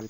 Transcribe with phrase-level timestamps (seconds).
[0.00, 0.08] Out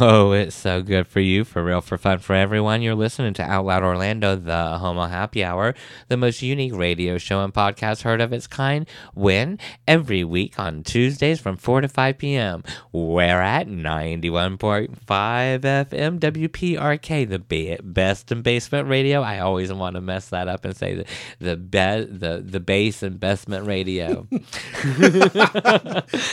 [0.00, 2.82] Oh, it's so good for you, for real, for fun, for everyone.
[2.82, 5.74] You're listening to Out Loud Orlando, the Homo Happy Hour,
[6.08, 8.88] the most unique radio show and podcast heard of its kind.
[9.14, 9.58] When?
[9.88, 12.62] Every week on Tuesdays from 4 to 5 p.m.
[12.92, 19.22] We're at 91.5 FM WPRK, the best in basement radio.
[19.22, 21.06] I always want to mess that up and say the
[21.40, 24.28] the be- the the base and basement radio.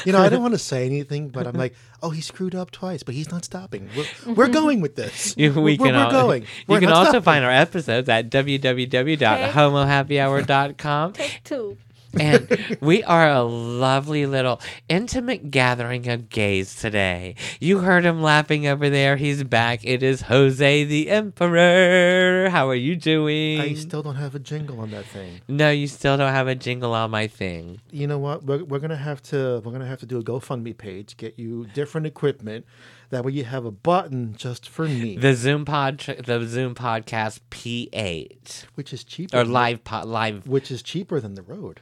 [0.05, 2.71] You know, I don't want to say anything, but I'm like, oh, he screwed up
[2.71, 3.89] twice, but he's not stopping.
[3.97, 5.35] We're, we're going with this.
[5.45, 6.43] You, we we're, can we're al- going.
[6.43, 7.21] You We're can also stopping.
[7.23, 11.13] find our episodes at www.homohappyhour.com.
[11.13, 11.77] Take two.
[12.19, 17.35] And we are a lovely little intimate gathering of gays today.
[17.59, 19.17] You heard him laughing over there.
[19.17, 19.81] He's back.
[19.83, 22.49] It is Jose the Emperor.
[22.49, 23.59] How are you doing?
[23.59, 25.41] I still don't have a jingle on that thing.
[25.47, 27.81] no, you still don't have a jingle on my thing.
[27.91, 28.43] You know what?
[28.43, 31.65] We're, we're gonna have to we're gonna have to do a GoFundMe page, get you
[31.73, 32.65] different equipment.
[33.11, 37.39] That way, you have a button just for me, The Zoom pod, the Zoom podcast
[37.51, 39.37] P8 which is cheaper.
[39.37, 41.81] or live pod, live which is cheaper than the Rode.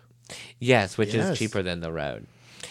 [0.60, 1.32] Yes, which Yes.
[1.34, 2.26] is cheaper than the Rode.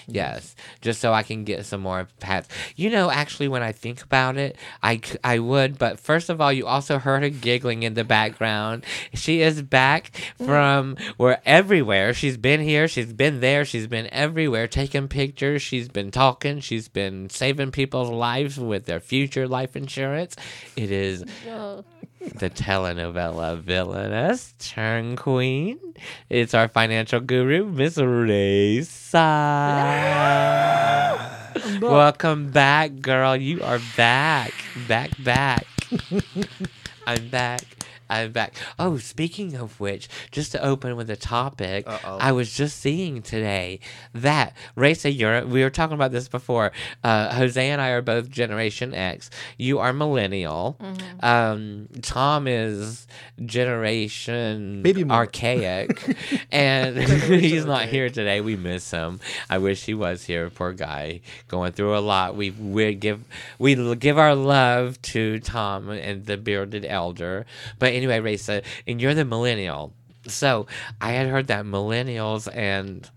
[0.07, 2.49] Yes, just so I can get some more pets.
[2.77, 5.79] You know, actually, when I think about it, I, I would.
[5.79, 8.85] But first of all, you also heard her giggling in the background.
[9.15, 10.47] She is back mm.
[10.47, 12.15] from where everywhere.
[12.15, 15.63] She's been here, she's been there, she's been everywhere, taking pictures.
[15.63, 16.61] She's been talking.
[16.61, 20.37] She's been saving people's lives with their future life insurance.
[20.77, 21.25] It is
[22.21, 25.79] the telenovela villainess turn queen.
[26.29, 29.19] It's our financial guru, Miss Raisa.
[31.81, 33.37] Welcome back, girl.
[33.37, 34.53] You are back.
[34.89, 35.67] Back, back.
[37.07, 37.63] I'm back.
[38.13, 38.55] I'm back.
[38.79, 42.19] Oh, speaking of which, just to open with a topic, Uh-oh.
[42.21, 43.81] I was just seeing today
[44.13, 46.73] that Raisa, you're we were talking about this before.
[47.03, 49.31] Uh, Jose and I are both Generation X.
[49.57, 50.77] You are millennial.
[51.21, 53.07] Um, Tom is
[53.45, 55.15] Generation Maybe boomer.
[55.15, 56.17] Archaic,
[56.53, 58.41] and he's not here today.
[58.43, 59.21] We miss him.
[59.49, 60.51] I wish he was here.
[60.51, 62.37] Poor guy, going through a lot.
[62.37, 63.25] We we give
[63.59, 67.47] we give our love to Tom and the bearded elder.
[67.79, 69.93] But anyway, Raisa, and you're the millennial.
[70.27, 70.67] So
[71.01, 73.09] I had heard that millennials and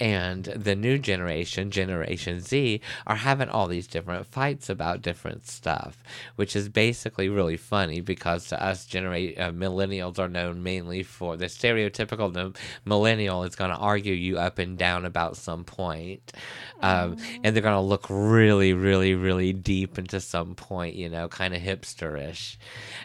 [0.00, 6.02] and the new generation, Generation Z, are having all these different fights about different stuff,
[6.36, 11.36] which is basically really funny because to us, genera- uh, millennials are known mainly for
[11.36, 12.52] the stereotypical the
[12.84, 16.32] millennial is going to argue you up and down about some point,
[16.80, 21.28] um, and they're going to look really, really, really deep into some point, you know,
[21.28, 22.56] kind of hipsterish,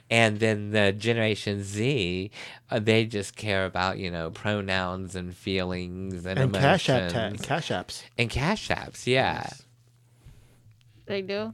[0.10, 2.32] and then the Generation Z,
[2.72, 7.40] uh, they just care about you know pronouns and feelings and, and cash app emotions
[7.42, 8.04] tag, cash apps.
[8.18, 9.08] and cash apps.
[9.08, 9.48] Yeah,
[11.06, 11.54] they do.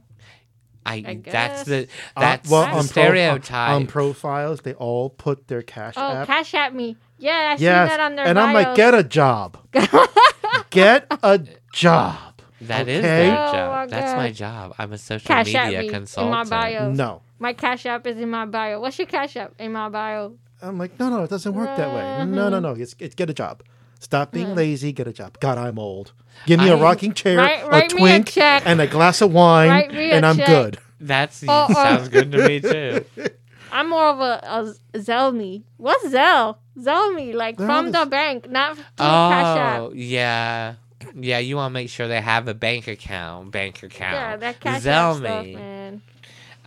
[0.84, 3.70] I, I that's the Uh, that's well, the on pro- stereotype.
[3.70, 6.26] on, profiles, they all put their cash Oh, app.
[6.28, 6.96] cash at me.
[7.18, 9.58] Yeah, I see yes, that on their and I'm like, get a job.
[10.70, 11.40] get a
[11.72, 12.18] job.
[12.60, 13.28] That is okay.
[13.30, 13.70] their Oh job.
[13.72, 14.74] my That's my job.
[14.78, 16.50] I'm a social Cash at media me in my consultant.
[16.50, 16.90] bio.
[16.92, 17.22] No.
[17.38, 18.80] My cash app is in my bio.
[18.80, 20.36] What's your cash app in my bio?
[20.62, 22.24] I'm like, no, no, it doesn't work that way.
[22.32, 22.70] No, no, no.
[22.72, 23.62] It's, it's get a job.
[24.00, 24.54] Stop being hmm.
[24.54, 24.92] lazy.
[24.92, 25.38] Get a job.
[25.40, 26.12] God, I'm old.
[26.46, 28.62] Give me a I- rocking chair, Write- a write a twink, check.
[28.66, 30.46] and a glass of wine, Write me a and I'm check.
[30.46, 30.78] good.
[31.00, 31.72] That's Oh, oh.
[31.74, 33.04] sounds good to me too.
[33.72, 35.64] I'm more of a, a Zelle me.
[35.76, 36.56] What's Zelle?
[36.78, 39.80] Zelle me, like They're from all the the- bank, not through cash app.
[39.80, 40.74] oh yeah,
[41.14, 41.38] yeah.
[41.38, 43.50] You want to make sure they have a bank account.
[43.50, 44.14] Bank account.
[44.14, 45.54] Yeah, that cash Zelle app stuff, me.
[45.54, 46.02] man.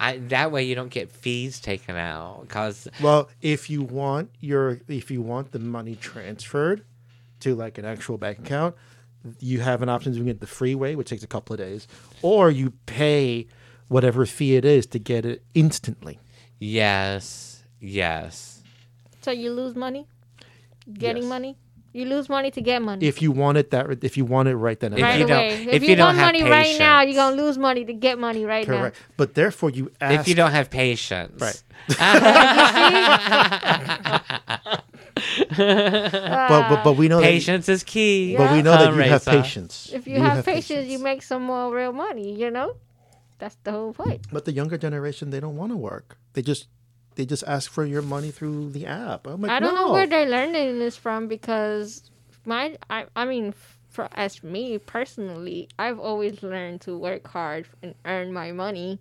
[0.01, 2.47] I, that way you don't get fees taken out.
[2.47, 6.83] Cause Well, if you want your, if you want the money transferred
[7.41, 8.75] to like an actual bank account,
[9.39, 11.87] you have an option to get the free way, which takes a couple of days,
[12.21, 13.47] or you pay
[13.87, 16.19] whatever fee it is to get it instantly.
[16.59, 18.61] yes, yes.
[19.21, 20.07] So you lose money
[20.93, 21.29] getting Yes.
[21.29, 21.57] money.
[21.91, 23.05] You lose money to get money.
[23.05, 25.37] If you want it that, if you want it right then, If right you don't-
[25.37, 25.63] away.
[25.63, 27.15] if if you you, don't want have money right now, patience.
[27.15, 28.91] you're gonna lose money to get money right now.
[29.17, 30.21] But therefore, you ask.
[30.21, 31.63] if you don't have patience, Right.
[35.57, 38.35] but, but but we know Patience is key.
[38.35, 39.91] That, but we know that you have patience.
[39.93, 42.33] If you, have, patience, you make some more real money.
[42.33, 42.75] You know,
[43.37, 44.27] that's the whole point.
[44.31, 46.17] But the younger generation, they don't want to work.
[46.33, 46.67] They just
[47.15, 49.27] they just ask for your money through the app.
[49.27, 52.09] I'm like, I don't know where they're learning this from because
[52.45, 53.53] my I I mean
[53.89, 58.99] for as me personally, I've always learned to work hard and earn my money,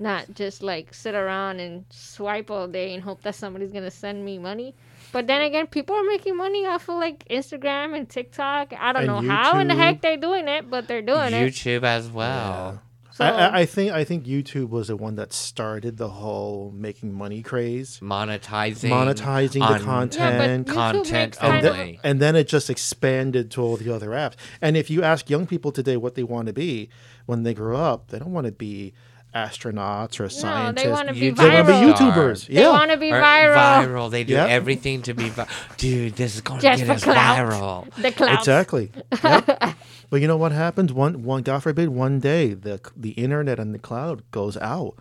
[0.00, 4.24] not just like sit around and swipe all day and hope that somebody's gonna send
[4.24, 4.74] me money.
[5.12, 8.72] But then again, people are making money off of like Instagram and TikTok.
[8.78, 11.52] I don't And know how in the heck they're doing it, but they're doing it.
[11.52, 12.80] YouTube as well.
[13.12, 16.70] So I, I, I think I think YouTube was the one that started the whole
[16.74, 18.88] making money craze, Monetizing.
[18.88, 20.66] monetizing the content.
[20.68, 22.00] YouTube content makes and, kind then, of- only.
[22.04, 24.34] and then it just expanded to all the other apps.
[24.62, 26.88] And if you ask young people today what they want to be
[27.26, 28.94] when they grow up, they don't want to be
[29.34, 30.82] astronauts or scientists.
[30.84, 31.94] they wanna be You- They want to be viral.
[31.94, 32.46] YouTubers.
[32.48, 32.68] they yeah.
[32.70, 34.10] want to be Or viral.
[34.10, 34.46] They do Yeah.
[34.46, 35.48] everything to be viral.
[35.76, 37.38] Dude, this is going to get us clout.
[37.38, 37.94] viral.
[37.94, 38.38] The clout.
[38.38, 38.90] Exactly.
[39.22, 39.74] Yep.
[40.10, 40.92] but you know what happens?
[40.92, 44.94] One, one, God forbid, one day the the internet and the cloud goes out.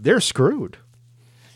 [0.00, 0.78] They're screwed.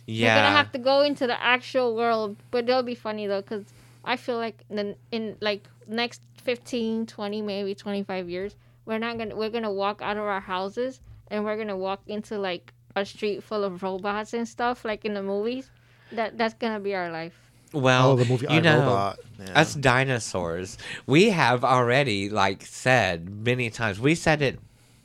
[0.07, 0.35] Yeah.
[0.35, 3.65] They're gonna have to go into the actual world, but they'll be funny though, because
[4.05, 9.37] I feel like in, in like next 15, 20, maybe 25 years, we're not gonna
[9.37, 11.01] we're gonna walk out of our houses
[11.31, 15.15] and we're gonna walk into like a street full of robots and stuff, like in
[15.15, 15.71] the movies.
[16.13, 17.35] That that's gonna be our life.
[17.73, 19.19] well, Oh, the movie you I, know, Robot.
[19.39, 19.61] Yeah.
[19.61, 24.01] us dinosaurs, we have already like said many times.
[24.01, 24.59] We said it.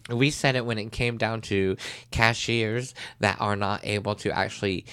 [0.10, 1.77] We said it when it came down to
[2.12, 4.86] cashiers that are not able to actually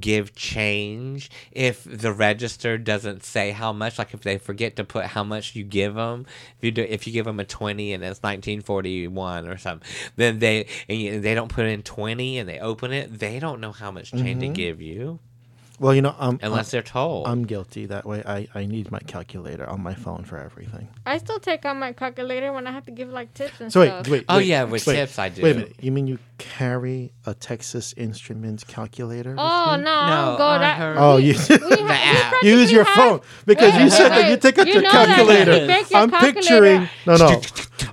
[0.00, 5.04] give change if the register doesn't say how much like if they forget to put
[5.06, 6.26] how much you give them
[6.58, 10.40] if you do if you give them a 20 and it's 1941 or something then
[10.40, 13.72] they and you, they don't put in 20 and they open it they don't know
[13.72, 15.20] how much change to give you
[15.78, 17.84] well, you know, um, unless they're told I'm guilty.
[17.84, 20.88] That way, I, I need my calculator on my phone for everything.
[21.04, 23.80] I still take out my calculator when I have to give like tips and So
[23.80, 24.08] wait, stuff.
[24.08, 24.24] wait.
[24.28, 25.42] Oh, wait, yeah, with wait, tips I do.
[25.42, 25.74] Wait a minute.
[25.80, 29.34] You mean you carry a Texas Instruments calculator?
[29.38, 30.78] Oh no, I No, don't go I that.
[30.78, 34.36] heard- Oh, you we have- use your have- phone because you Wait, said that you
[34.36, 35.66] take out you your know that you calculator.
[35.66, 36.88] make your I'm calculator- picturing.
[37.06, 37.40] No, no.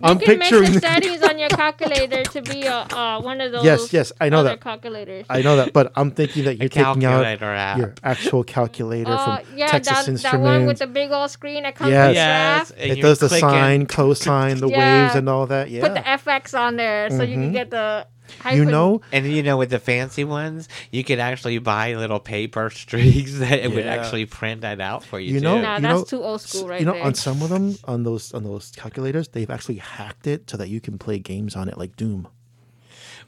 [0.02, 0.74] I'm you can make picturing.
[0.74, 3.64] the settings on your calculator to be a, uh, one of those.
[3.64, 4.62] Yes, yes, I know other that.
[4.62, 5.26] calculators.
[5.30, 7.78] I know that, but I'm thinking that you're taking out app.
[7.78, 10.24] your actual calculator Uh, from yeah, Texas that, Instruments.
[10.24, 12.08] that one with the big old screen that comes Yes.
[12.10, 15.70] with the yes and it does the sine, cosine, the waves, and all that.
[15.70, 15.82] Yeah.
[15.82, 18.06] Put the FX on there so you can get the.
[18.40, 18.56] Mm-hmm.
[18.56, 22.20] you hyphen- know, And you know, with the fancy ones, you could actually buy little
[22.20, 25.34] paper streaks that it would actually print that out for you.
[25.36, 25.44] You too.
[25.46, 27.04] know- Nah, you that's know- too old school, right you know, there.
[27.04, 30.70] on some of them, on those on those calculators, they've actually hacked it so that
[30.70, 32.28] you can play games on it, like Doom.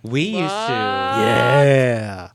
[0.04, 0.38] we used
[0.68, 0.74] to
[1.26, 2.30] Yeah.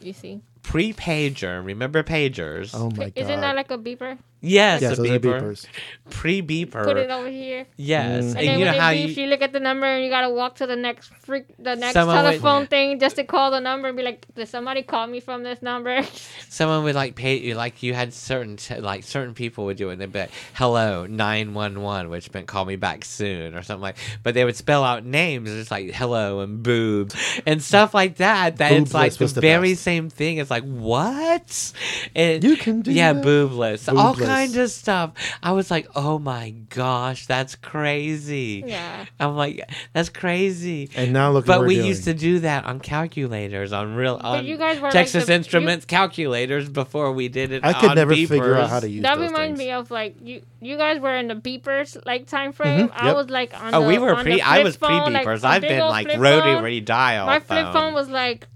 [0.00, 1.64] you see, pre-pager.
[1.64, 2.74] Remember pagers?
[2.74, 3.12] Oh my god.
[3.16, 4.18] isn't that like a beeper?
[4.44, 5.40] Yes, yes, a those are beeper.
[5.42, 5.66] beepers.
[6.10, 6.84] Pre-beeper.
[6.84, 8.28] Put it over here, yes, Mm.
[8.28, 9.86] and, and, then you know when how it beeps, you you look at the number
[9.86, 13.16] and you gotta walk to the next freak, the next Someone would- telephone thing just
[13.16, 16.02] to call the number and be like, "Did somebody call me from this number?"
[16.48, 19.88] someone would like pay you like you had certain t- like certain people would do
[19.88, 23.82] it and they'd be like hello 911 which meant call me back soon or something
[23.82, 27.12] like but they would spell out names it's like hello and boob
[27.46, 29.82] and stuff like that that it's like the, the very best.
[29.82, 31.72] same thing it's like what
[32.14, 33.24] and You can do yeah that.
[33.24, 34.18] boobless all Boobless.
[34.34, 40.08] Kind of stuff i was like oh my gosh that's crazy yeah, i'm like that's
[40.08, 41.46] crazy And now look.
[41.46, 44.78] but what we we're used to do that on calculators, on real, on you guys
[44.78, 47.64] were like Texas the- you- Instruments calculators before we did it.
[47.64, 49.66] I could on never figure out how to use that those reminds things.
[49.66, 50.42] me of like you.
[50.60, 52.62] You guys were in the beepers like time mm-hmm.
[52.62, 52.90] frame.
[52.94, 53.16] I yep.
[53.16, 53.88] was like on Oh, the.
[53.88, 54.34] we were on pre.
[54.36, 55.44] the I was pre phone, like, beepers.
[55.44, 56.84] a I've been old like flip rotary phone.
[56.84, 57.26] dial.
[57.26, 57.72] My flip phone.
[57.72, 58.46] phone was like,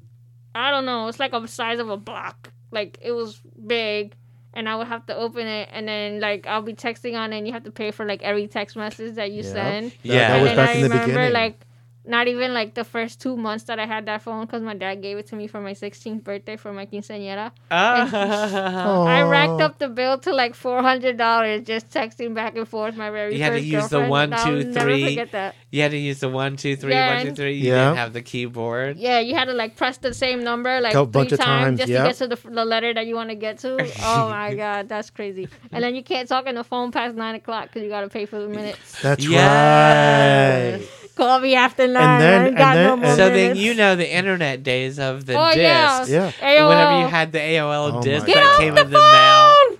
[0.54, 1.08] I don't know.
[1.08, 2.52] It's like a size of a block.
[2.70, 4.14] Like it was big,
[4.54, 7.38] and I would have to open it, and then like I'll be texting on, it
[7.38, 9.52] and you have to pay for like every text message that you Yeah.
[9.52, 9.90] send.
[9.92, 10.14] That- Yeah.
[10.28, 11.32] that and was then back I in the remember beginning.
[11.32, 11.60] like.
[12.08, 15.02] Not even like the first two months that I had that phone because my dad
[15.02, 17.52] gave it to me for my 16th birthday for my quinceañera.
[17.70, 19.04] Ah.
[19.06, 22.96] I racked up the bill to like four hundred dollars just texting back and forth.
[22.96, 24.10] My very You had to first use the girlfriend.
[24.10, 25.54] one, I'll two, never forget that.
[25.70, 27.54] you had to use the one, two, three, Yeah, one, two, and- three.
[27.54, 27.84] You Yeah.
[27.84, 28.96] didn't have the keyboard.
[28.96, 31.78] Yeah, you had to like press the same number like Go- three of times, times,
[31.80, 32.04] just yep.
[32.04, 33.76] to get to the, the letter that you want to get to.
[34.02, 35.48] Oh my god, that's crazy.
[35.72, 38.08] And then you can't talk on the phone past nine o'clock because you got to
[38.08, 39.02] pay for the minutes.
[39.02, 40.80] That's Yes.
[40.80, 40.88] right.
[41.18, 42.20] Call me after nine.
[42.20, 44.98] then- I and got then- no more and- So then you know the internet days
[45.00, 46.10] of the Oh yeah, discs.
[46.40, 46.68] Yeah.
[46.68, 48.58] Whenever you had the AOL Oh disc that God.
[48.60, 49.78] came Get in the mail.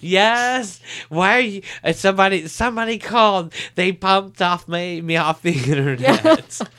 [0.00, 0.80] Yes.
[1.10, 1.62] Why are you?
[1.84, 3.52] uh, Somebody, somebody called.
[3.74, 6.60] They pumped off me, me off the internet.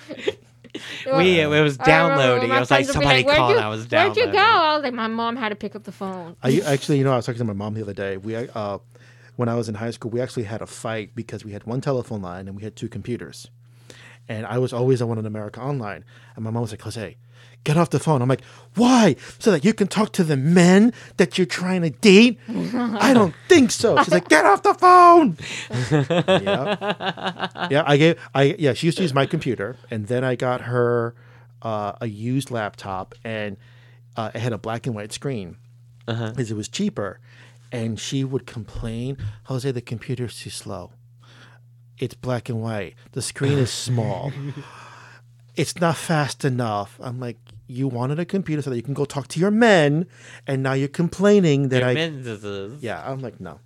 [1.17, 2.49] we it was downloading.
[2.49, 3.51] my It was like friends would be somebody "Where'd called.
[3.53, 4.23] you- I was downloading.
[4.23, 4.45] Where'd you go?
[4.45, 6.35] I was like, my mom had to pick up the phone.
[6.43, 8.17] I actually, you know, I was talking to my mom the other day.
[8.17, 8.77] We, uh,
[9.35, 11.81] when I was in high school, we actually had a fight because we had one
[11.81, 13.47] telephone line and we had two computers,
[14.29, 16.05] and I was always the one on America Online,
[16.35, 17.17] and my mom was like, Jose.
[17.65, 18.21] Get off the phone.
[18.21, 18.43] I'm like,
[18.75, 19.17] why?
[19.37, 22.39] So that you can talk to the men that you're trying to date?
[22.47, 23.97] I don't think so.
[23.97, 25.37] She's like, get off the phone.
[26.41, 27.67] yeah.
[27.69, 27.83] Yeah.
[27.85, 31.15] I gave I yeah, she used to use my computer and then I got her
[31.61, 33.57] uh, a used laptop and
[34.15, 35.57] uh, it had a black and white screen
[36.05, 37.19] because it was cheaper.
[37.73, 40.91] And she would complain, Jose, the computer's too slow.
[41.99, 42.95] It's black and white.
[43.11, 44.31] The screen is small.
[45.55, 46.97] it's not fast enough.
[47.01, 47.37] I'm like,
[47.67, 50.07] you wanted a computer so that you can go talk to your men,
[50.47, 51.93] and now you're complaining that Your I.
[51.93, 53.59] men's is- Yeah, I'm like, no.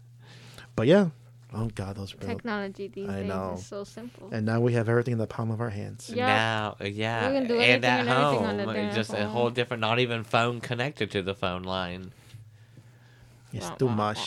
[0.76, 1.10] But yeah,
[1.54, 2.16] oh god, those.
[2.16, 2.28] Real.
[2.28, 3.54] Technology these I days know.
[3.58, 4.30] is so simple.
[4.32, 6.10] And now we have everything in the palm of our hands.
[6.14, 6.26] Yeah.
[6.26, 9.28] Now, yeah, We can do and at and everything on home, the damn just a
[9.28, 12.12] whole different, not even phone connected to the phone line.
[13.56, 14.18] It's too much.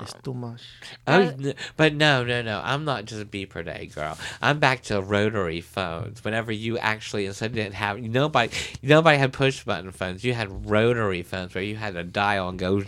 [0.00, 0.60] It's too much.
[1.06, 2.60] Oh, Uh, but no, no, no.
[2.62, 4.18] I'm not just a beeper day girl.
[4.42, 6.22] I'm back to rotary phones.
[6.22, 10.22] Whenever you actually instead of didn't have nobody, nobody had push button phones.
[10.22, 12.82] You had rotary phones where you had to dial and go,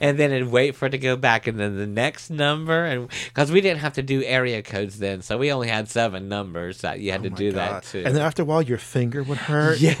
[0.00, 3.08] and then it'd wait for it to go back, and then the next number, and
[3.26, 6.80] because we didn't have to do area codes then, so we only had seven numbers
[6.82, 7.58] that you had to Oh my do God.
[7.58, 8.02] that too.
[8.04, 9.78] And then after a while, your finger would hurt.
[9.80, 10.00] yes.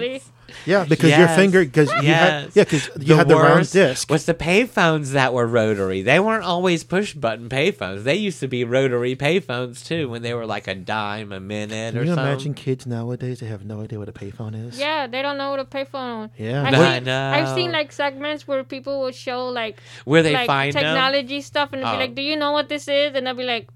[0.00, 0.22] Really?
[0.64, 4.10] Yeah, because your finger, because you had, yeah, because you had the round worst disc.
[4.10, 6.02] Was the payphones that were rotary?
[6.02, 8.02] They weren't always push button payphones.
[8.04, 11.94] They used to be rotary payphones too, when they were like a dime a minute
[11.94, 12.24] Can or you something.
[12.26, 13.40] imagine kids nowadays?
[13.40, 14.78] They have no idea what a payphone is.
[14.78, 16.26] Yeah, they don't know what a payphone.
[16.26, 16.30] Is.
[16.38, 16.62] Yeah.
[16.64, 17.30] I've, seen, I know.
[17.34, 20.82] I've seen like segments where people will show like Where they like find them?
[20.82, 21.92] technology stuff and they'll Oh.
[21.92, 23.68] be like, "Do you know what this is?" And they'll be like,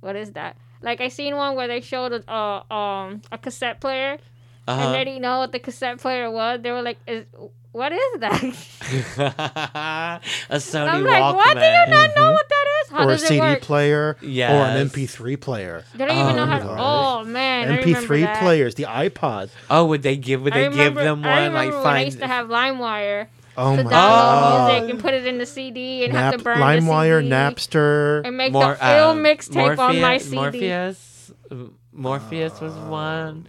[0.00, 3.80] "What is that?" Like I seen one where they showed a uh, um a cassette
[3.80, 4.20] player and
[4.68, 4.92] Uh-huh.
[4.92, 6.60] they didn't know what the cassette player was.
[6.62, 7.24] They were like, is,
[7.72, 8.42] "What is that?"
[10.50, 11.06] a Sony I'm Walkman.
[11.10, 11.54] like, "What?
[11.54, 12.90] Do you not know what that is?
[12.90, 15.84] How or a does it CD work?" player, or an MP3 player.
[15.94, 16.66] They don't even know Oh, how.
[16.66, 16.78] Lord.
[16.80, 18.40] Oh man, MP3 that.
[18.40, 19.50] players, the iPod.
[19.70, 20.42] Oh, would they give?
[20.42, 22.48] Would I they give remember, them I one remember like when I used to have
[22.48, 23.26] LimeWire
[23.56, 24.72] Oh to my download god.
[24.72, 27.34] music and put it in the CD and Nap, have to burn LimeWire, the CD
[27.76, 28.24] Napster.
[28.26, 30.36] and make Mor- the ill um, mixtape on my CD.
[30.36, 31.32] Morpheus,
[31.92, 33.46] Morpheus was Uh, one.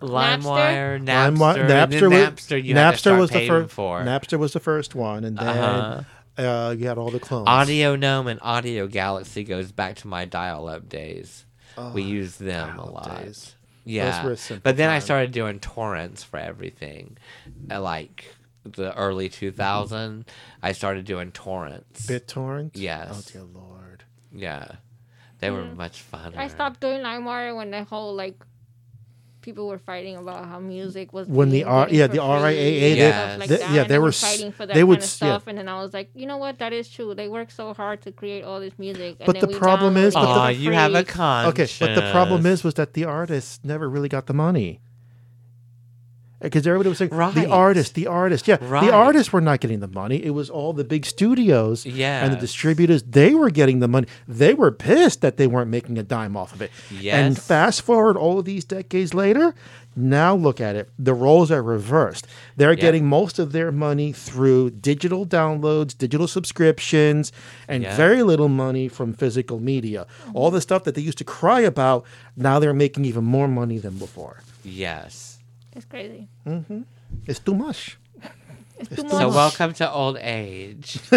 [0.00, 2.10] LimeWire, Napster, LimeWire, Napster, Napster.
[2.10, 3.72] was, You had to Napster start was the first.
[3.74, 4.00] for.
[4.02, 6.42] Napster was the first one, and then Uh-huh.
[6.42, 7.46] uh, you had all the clones.
[7.48, 11.44] Audio Gnome and Audio Galaxy goes back to my dial-up days.
[11.76, 13.22] Oh, we used them a lot.
[13.24, 13.54] days.
[13.86, 17.18] Yeah, were a but then I started doing torrents for everything,
[17.70, 18.34] uh, like
[18.64, 20.24] the early 2000.
[20.62, 22.06] I started doing torrents.
[22.06, 22.70] BitTorrent.
[22.74, 23.10] Yes.
[23.12, 24.04] Oh dear lord.
[24.32, 24.76] yeah,
[25.40, 25.76] they were Mm.
[25.76, 26.32] much fun.
[26.34, 28.36] I stopped doing LimeWire when the whole like
[29.44, 33.38] people were fighting about how music was When the R- yeah, the RIAA, and they-
[33.40, 35.20] like they- that, yeah, and they were were fighting for that they kind of s-
[35.20, 35.28] yeah.
[35.28, 37.14] stuff, and then I was like, you know what, that is true.
[37.14, 40.14] They work so hard to create all this music, and But then the problem is-
[40.14, 41.04] it but the- you have a free.
[41.04, 41.60] conscience.
[41.82, 44.80] Okay, but the problem is was that the artists never really got the money.
[46.44, 47.34] Because everybody was saying Right.
[47.34, 48.84] the artist, the artist, yeah, Right.
[48.86, 50.22] the artists were not getting the money.
[50.22, 53.02] It was all the big studios and the distributors.
[53.02, 54.06] They were getting the money.
[54.28, 56.70] They were pissed that they weren't making a dime off of it.
[57.00, 57.14] Yes.
[57.16, 59.54] And fast forward all of these decades later,
[59.96, 60.90] now look at it.
[60.98, 62.26] The roles are reversed.
[62.56, 67.32] They're getting most of their money through digital downloads, digital subscriptions,
[67.68, 67.96] and Yeah.
[67.96, 70.06] very little money from physical media.
[70.34, 72.04] All the stuff that they used to cry about,
[72.36, 74.40] now they're making even more money than before.
[74.64, 75.33] Yes.
[75.74, 76.28] It's crazy.
[77.26, 77.98] It's too much.
[78.78, 79.34] It's too So much.
[79.34, 80.98] welcome to old age.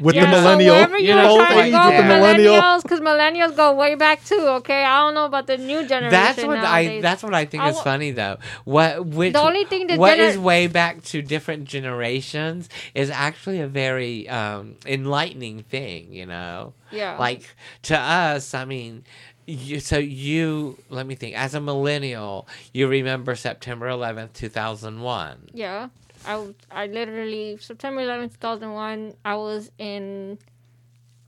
[0.00, 2.08] With Yeah, the millennial, So wherever you You know, trying like, to go with yeah.
[2.08, 2.54] millennial.
[2.54, 4.40] millennials, because millennials go way back too.
[4.62, 6.10] Okay, I don't know about the new generation.
[6.10, 7.00] That's what I.
[7.00, 8.38] That's what I think I is funny though.
[8.64, 13.10] What which The only thing that what gener- is way back to different generations is
[13.10, 16.12] actually a very um, enlightening thing.
[16.14, 17.18] You know, yeah.
[17.18, 17.42] like
[17.82, 19.04] to us, I mean.
[19.50, 21.36] You, so you let me think.
[21.36, 25.48] As a millennial, you remember September eleventh, two thousand one.
[25.52, 25.88] Yeah.
[26.26, 30.38] I I literally, September 11th, 2001, I was in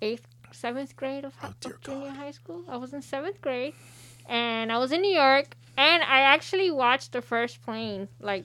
[0.00, 2.62] eighth, seventh grade of, Oh, of junior high school.
[2.68, 3.74] I was in seventh grade.
[4.28, 5.56] And I was in New York.
[5.76, 8.44] And I actually watched the first plane, like,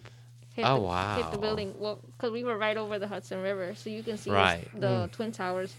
[0.54, 1.74] hit, Oh, the, hit the building.
[1.78, 3.76] Well, because we were right over the Hudson River.
[3.76, 4.68] So you can see Right.
[4.74, 5.12] the mm.
[5.12, 5.74] Twin Towers.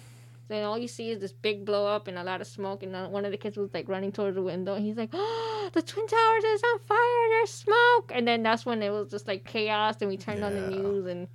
[0.49, 2.83] Then all you see is this big blow up and a lot of smoke.
[2.83, 4.75] And one of the kids was like running towards the window.
[4.75, 7.29] And he's like, "Oh, the Twin Towers is on fire!
[7.31, 9.97] There's smoke!" And then that's when it was just like chaos.
[10.01, 11.29] And we turned on the news and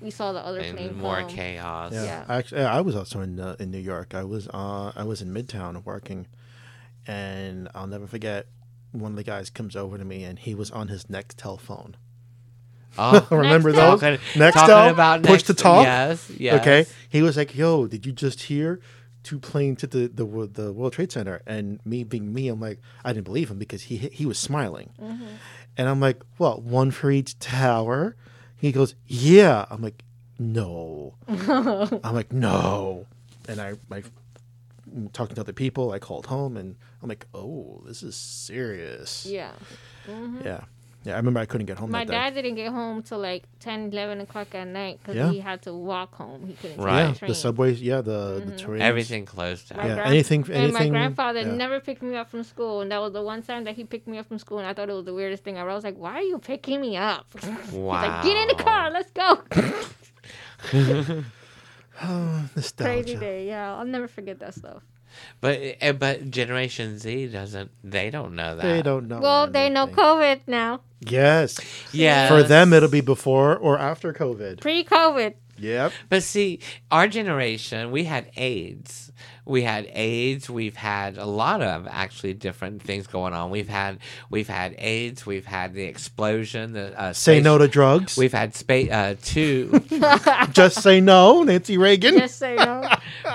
[0.00, 1.28] we saw the other plane more come.
[1.28, 1.92] chaos.
[1.92, 2.24] Yeah, Yeah.
[2.28, 4.14] Actually, I was also in uh, in New York.
[4.14, 6.26] I was uh, I was in Midtown working,
[7.06, 8.46] and I'll never forget.
[8.92, 11.96] one of the guys comes over to me and he was on his Nextel phone.
[12.98, 13.74] Oh, Remember Nextel.
[13.74, 14.00] those?
[14.00, 15.84] talking, Nextel, talking about push to next- talk.
[15.84, 16.60] Yes, yes.
[16.60, 18.80] Okay, he was like, "Yo, did you just hear
[19.22, 22.80] two planes hit the the the World Trade Center?" And me being me, I'm like,
[23.04, 25.26] I didn't believe him because he he was smiling, mm-hmm.
[25.76, 28.16] and I'm like, "Well, one for each tower."
[28.56, 30.02] He goes, "Yeah." I'm like,
[30.38, 33.06] "No." I'm like, "No,"
[33.48, 34.04] and I like
[35.12, 35.92] talking to other people.
[35.92, 39.52] I called home, and I'm like, "Oh, this is serious." Yeah.
[40.08, 40.40] Mm-hmm.
[40.44, 40.64] yeah,
[41.04, 41.14] yeah.
[41.14, 41.90] I remember I couldn't get home.
[41.90, 42.42] My that dad day.
[42.42, 45.30] didn't get home till like 10, 11 o'clock at night because Yeah.
[45.30, 46.46] he had to walk home.
[46.46, 47.00] He couldn't Right.
[47.00, 47.28] Yeah, take the train.
[47.30, 47.82] the subways.
[47.82, 48.56] Yeah, the the mm-hmm.
[48.56, 48.82] trains.
[48.82, 49.86] Everything closed down.
[49.86, 51.52] Yeah, gran- anything- And my grandfather yeah.
[51.54, 54.06] never picked me up from school, and that was the one time that he picked
[54.08, 55.70] me up from school, and I thought it was the weirdest thing ever.
[55.70, 58.02] I was like, "Why are you picking me up?" He's Wow.
[58.02, 59.28] like, "Get in the car, let's go."
[62.02, 63.02] Nostalgia.
[63.02, 63.76] Crazy day, yeah.
[63.76, 64.82] I'll never forget that stuff.
[65.40, 67.70] But eh, but Generation Z doesn't.
[67.82, 68.62] They don't know that.
[68.62, 69.20] They don't know.
[69.20, 69.86] Well, they know.
[69.86, 71.58] COVID now, Yes.
[71.92, 72.28] Yeah.
[72.28, 74.60] For them, it'll be before or after COVID.
[74.60, 75.34] pre-COVID.
[75.58, 75.92] Yep.
[76.08, 79.09] But see, our generation, we had AIDS.
[79.46, 80.48] We had AIDS.
[80.50, 83.50] We've had a lot of actually different things going on.
[83.50, 83.98] We've had
[84.28, 85.26] we've had AIDS.
[85.26, 86.72] We've had the explosion.
[86.72, 88.16] The uh, Say space- no to drugs.
[88.16, 89.82] We've had space uh, two.
[90.52, 92.18] Just say no, Nancy Reagan.
[92.18, 92.88] Just so you know.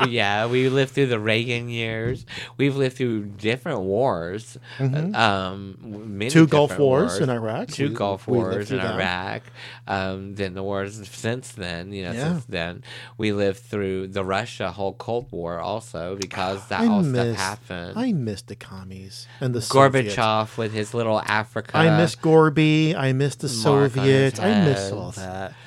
[0.08, 2.26] yeah, we lived through the Reagan years.
[2.58, 4.58] We've lived through different wars.
[4.80, 6.28] Um, many Mm-hmm.
[6.30, 7.68] Two Gulf different Wars in Iraq.
[7.70, 8.96] Two We- Gulf Wars in that.
[8.96, 9.42] Iraq.
[9.88, 11.92] Um, then the wars since then.
[11.92, 12.24] You know, Yeah.
[12.34, 12.84] since then
[13.18, 17.60] we lived through the Russia whole Cold War also because that I all miss, stuff
[17.68, 18.00] happened.
[18.00, 20.58] I miss the commies and the Soviets.
[20.58, 21.78] With his little Africa.
[21.78, 22.96] I miss Gorby.
[22.96, 24.40] I miss the Soviets.
[24.40, 25.54] I miss all that.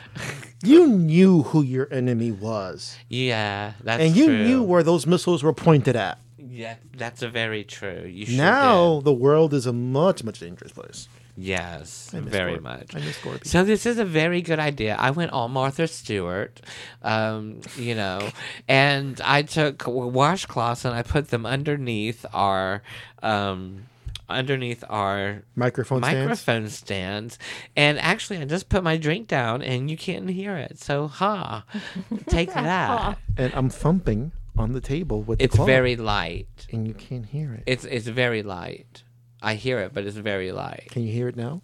[0.60, 4.44] You knew who your enemy was, Yeah, that's and you true.
[4.44, 6.18] knew where those missiles were pointed at.
[6.36, 8.02] Yeah, that's a very true.
[8.04, 11.06] You now the world is a much, much dangerous place.
[11.40, 12.62] Yes, very Gorby.
[12.64, 12.96] much.
[12.96, 13.46] I miss Gorby.
[13.48, 14.96] So this is a very good idea.
[14.98, 16.60] I went all Martha Stewart,
[17.02, 18.28] um, you know,
[18.66, 22.82] and I took washcloths and I put them underneath our,
[23.22, 23.84] um,
[24.28, 26.18] underneath our Microphone stands.
[26.28, 27.38] microphone stands.
[27.76, 30.78] And actually, I just put my drink down and you can't hear it.
[30.80, 31.64] So, ha,
[32.28, 33.16] take that.
[33.36, 36.66] and I'm thumping on the table with It's the very light.
[36.72, 37.62] and you can't hear it.
[37.66, 39.04] It's it's very light.
[39.42, 40.88] I hear it, but it's very light.
[40.90, 41.62] Can you hear it now?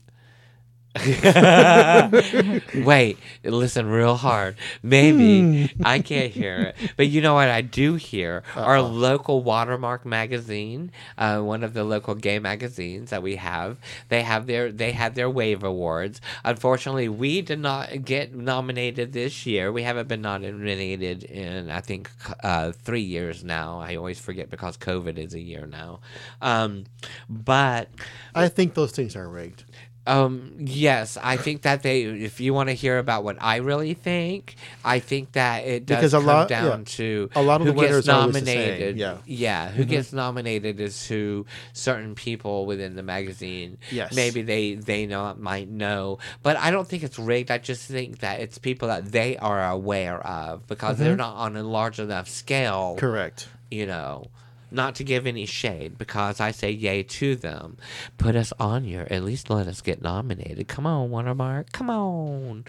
[2.74, 4.54] Wait, listen real hard.
[4.80, 8.44] Maybe I can't hear it, but you know what I do hear?
[8.54, 13.76] Our local Watermark magazine, uh, one of the local gay magazines that we have.
[14.08, 16.20] They have their they had their Wave Awards.
[16.44, 19.72] Unfortunately, we did not get nominated this year.
[19.72, 22.08] We haven't been nominated in I think
[22.44, 23.80] uh, three years now.
[23.80, 26.00] I always forget because COVID is a year now.
[26.40, 26.84] Um,
[27.28, 27.88] but
[28.32, 29.64] I think those things are rigged.
[30.06, 32.02] Um, yes, I think that they.
[32.02, 35.96] If you want to hear about what I really think, I think that it does
[35.96, 36.84] Because a come lot- down yeah.
[36.96, 38.96] to A lot of who the winners gets are always the same, nominated.
[38.98, 39.12] yeah.
[39.12, 39.20] Mm-hmm.
[39.26, 43.78] yeah, who gets nominated is who certain people within the magazine.
[43.90, 44.14] Yes.
[44.14, 47.50] maybe they they know might know, but I don't think it's rigged.
[47.50, 51.04] I just think that it's people that they are aware of because Mm-hmm.
[51.04, 53.48] they're not on a large enough scale Correct.
[53.70, 54.26] you know,
[54.74, 57.78] not to give any shade because I say yay to them.
[58.18, 60.68] Put us on your, at least let us get nominated.
[60.68, 61.72] Come on, Watermark.
[61.72, 62.64] Come on.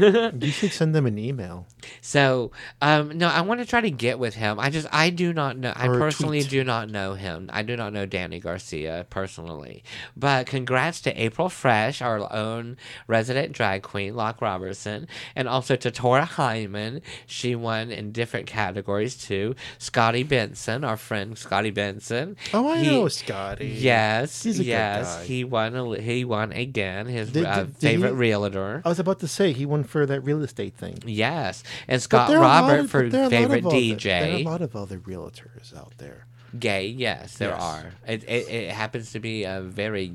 [0.00, 1.66] You should send them an email.
[2.00, 2.50] So,
[2.82, 4.58] um, no, I want to try to get with him.
[4.60, 5.72] I just, I do not know.
[5.74, 7.48] I Or personally do not know him.
[7.52, 9.82] I do not know Danny Garcia personally.
[10.16, 15.90] But congrats to April Fresh, our own resident drag queen, Locke Robertson, and also to
[15.90, 17.02] Tora Hyman.
[17.26, 19.54] She won in different categories too.
[19.78, 22.36] Scotty Benson, our friend Scotty Benson.
[22.54, 23.66] Oh, I He- know Scotty.
[23.68, 25.24] Yes, He's a good yes, guy.
[25.24, 25.74] he won.
[25.76, 27.06] A, he won again.
[27.06, 28.82] His Did- uh, did- did favorite he- realtor.
[28.84, 30.98] I was about to say he won for that real estate thing.
[31.06, 33.30] Yes, and Scott there are a lot Robert of- for but there are a lot
[33.30, 36.26] favorite other- There are a lot of other realtors out there.
[36.58, 37.60] Gay, yes, there Yes.
[37.62, 37.92] are.
[38.06, 40.14] It, it it happens to be a very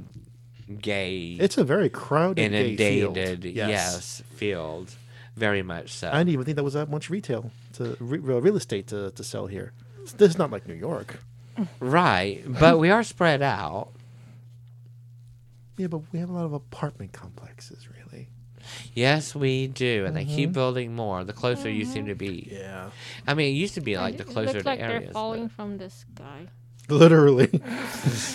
[0.81, 3.17] gay, It's a very crowded, gay field.
[3.17, 4.23] inundated, yes.
[4.35, 4.95] field,
[5.35, 6.09] very much so.
[6.09, 9.23] I didn't even think that was that much retail to re- real estate to, to
[9.23, 9.73] sell here.
[10.17, 11.19] This is not like New York.
[11.79, 13.89] right, but we are spread out.
[15.77, 17.87] Yeah, but we have a lot of apartment complexes.
[18.93, 20.53] Yes, we do, and they keep Mm-hmm.
[20.53, 21.23] building more.
[21.23, 22.47] The closer you seem to be.
[22.51, 22.89] Yeah.
[23.27, 24.99] I mean, it used to be like the it closer looks to like areas.
[24.99, 26.47] they're but- falling from the sky.
[26.89, 27.49] Literally,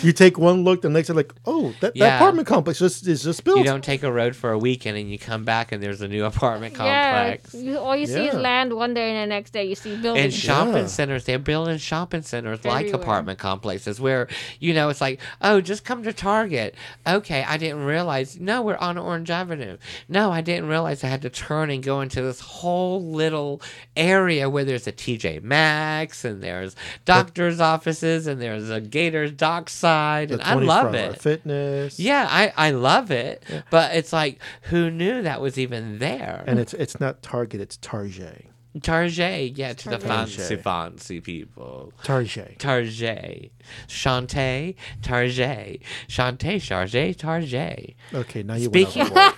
[0.01, 2.09] you take one look, the next you're like, oh, that, Yeah.
[2.09, 3.59] that apartment complex is, is just built.
[3.59, 6.07] You don't take a road for a weekend and you come back and there's a
[6.07, 7.53] new apartment Yeah, complex.
[7.53, 8.39] you, all you see is Yeah.
[8.39, 10.33] land one day, and the next day you see And buildings.
[10.33, 10.85] shopping Yeah.
[10.87, 13.01] centers, they're building shopping centers like Everywhere.
[13.01, 14.27] apartment complexes where,
[14.59, 16.73] you know, it's like, oh, just come to Target.
[17.07, 18.39] Okay, I didn't realize.
[18.39, 19.77] No, we're on Orange Avenue.
[20.07, 23.61] No, I didn't realize I had to turn and go into this whole little
[23.95, 30.29] area where there's a TJ Maxx and there's doctor's offices and there's a Gators dockside.
[30.29, 31.19] The And I love it.
[31.21, 31.99] Fitness.
[31.99, 33.43] Yeah, I, I love it.
[33.69, 36.43] But it's like, who knew that was even there?
[36.47, 38.45] And it's it's not Target, it's Target.
[38.83, 41.91] Target, yeah, to the fancy, fancy people.
[42.03, 42.59] Target.
[42.59, 43.51] Target.
[43.87, 45.81] Shantae, Target.
[46.07, 47.95] Shantae, Charge, Target.
[48.13, 49.35] Okay, now you Speaking- went overboard.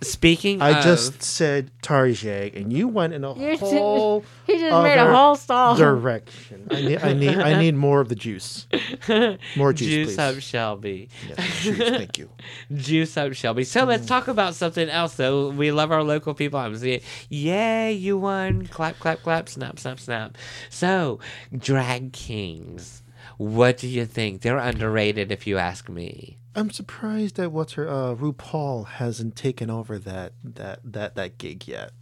[0.00, 4.52] Speaking I of, just said Target, and you went in a You're t- whole he
[4.58, 5.76] just made a whole stall.
[5.76, 6.68] direction.
[6.70, 8.66] I need, I need, I need more of the juice.
[9.56, 10.18] More juice, Juice please.
[10.18, 11.08] Up Shelby.
[11.28, 12.30] Yes, juice, thank you.
[12.74, 13.64] Juice Up Shelby.
[13.64, 15.50] So let's talk about something else, though.
[15.50, 16.60] We love our local people.
[16.60, 18.66] I'm seeing, yay, you won.
[18.68, 20.36] Clap, clap, clap, snap, snap, snap.
[20.70, 21.18] So,
[21.56, 23.02] Drag Kings.
[23.36, 24.42] What do you think?
[24.42, 26.38] They're underrated, if you ask me.
[26.58, 31.68] I'm surprised that what's her uh, RuPaul hasn't taken over that that that that gig
[31.68, 31.92] yet.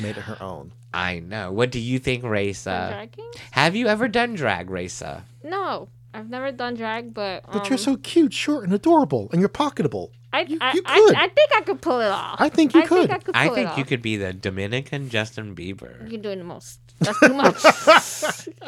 [0.00, 0.72] Made it her own.
[0.94, 1.50] I know.
[1.52, 3.08] What do you think, Raisa?
[3.52, 5.24] Have you ever done drag, Raisa?
[5.42, 9.40] No, I've never done drag, but But um, you're so cute, short, and adorable, and
[9.40, 10.10] you're pocketable.
[10.32, 11.14] I, you- I, you could.
[11.14, 12.40] I think I could pull it off.
[12.40, 13.08] I think you I could.
[13.08, 16.10] Think I could I think it you could be the Dominican Justin Bieber.
[16.10, 16.80] You're doing the most.
[17.04, 17.62] That's too much.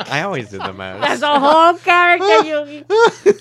[0.09, 1.01] I always do the most.
[1.01, 2.41] That's a whole character.
[2.45, 2.85] You,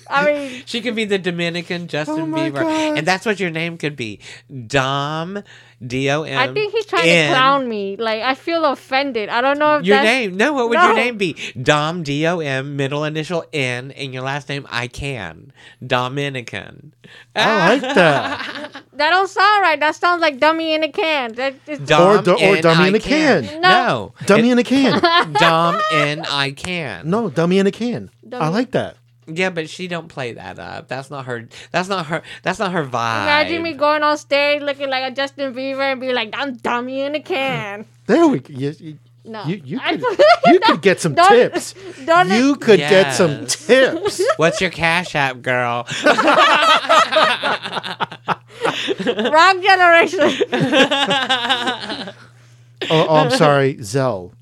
[0.08, 2.98] I mean, She could be the Dominican Justin Oh Bieber, God.
[2.98, 4.20] and that's what your name could be,
[4.66, 5.42] Dom,
[5.86, 6.38] D O M.
[6.38, 7.28] I think he's trying N.
[7.30, 7.96] to clown me.
[7.96, 9.28] Like I feel offended.
[9.28, 10.36] I don't know if Your that's, name?
[10.36, 11.34] No, what would your name be?
[11.60, 15.52] Dom D O M, middle initial N, and your last name I can
[15.84, 16.92] Dominican.
[17.36, 18.82] I like that.
[18.94, 19.80] That don't sound right.
[19.80, 21.32] That sounds like dummy in a can.
[21.32, 23.44] That is, Dom Or do- or dummy I in a can.
[23.60, 24.14] No, No.
[24.26, 25.00] Dummy in a can.
[25.04, 27.10] It- Dom N I can.
[27.10, 28.10] No, dummy in a can.
[28.32, 28.96] I like that.
[29.26, 30.88] Yeah, but she don't play that up.
[30.88, 31.48] That's not her.
[31.70, 32.22] That's not her.
[32.42, 33.22] That's not her vibe.
[33.22, 37.00] imagine me going on stage looking like a Justin Bieber and be like, I'm dummy
[37.02, 37.86] in a can.
[38.06, 38.52] There we go.
[38.52, 40.02] You, you, No, you, you could,
[40.44, 41.74] you could get some Don't- tips.
[42.04, 44.20] don't- You could get some tips.
[44.36, 45.86] What's your cash app, girl?
[49.06, 50.20] Wrong generation.
[52.90, 54.33] Oh, oh, I'm sorry, Zelle.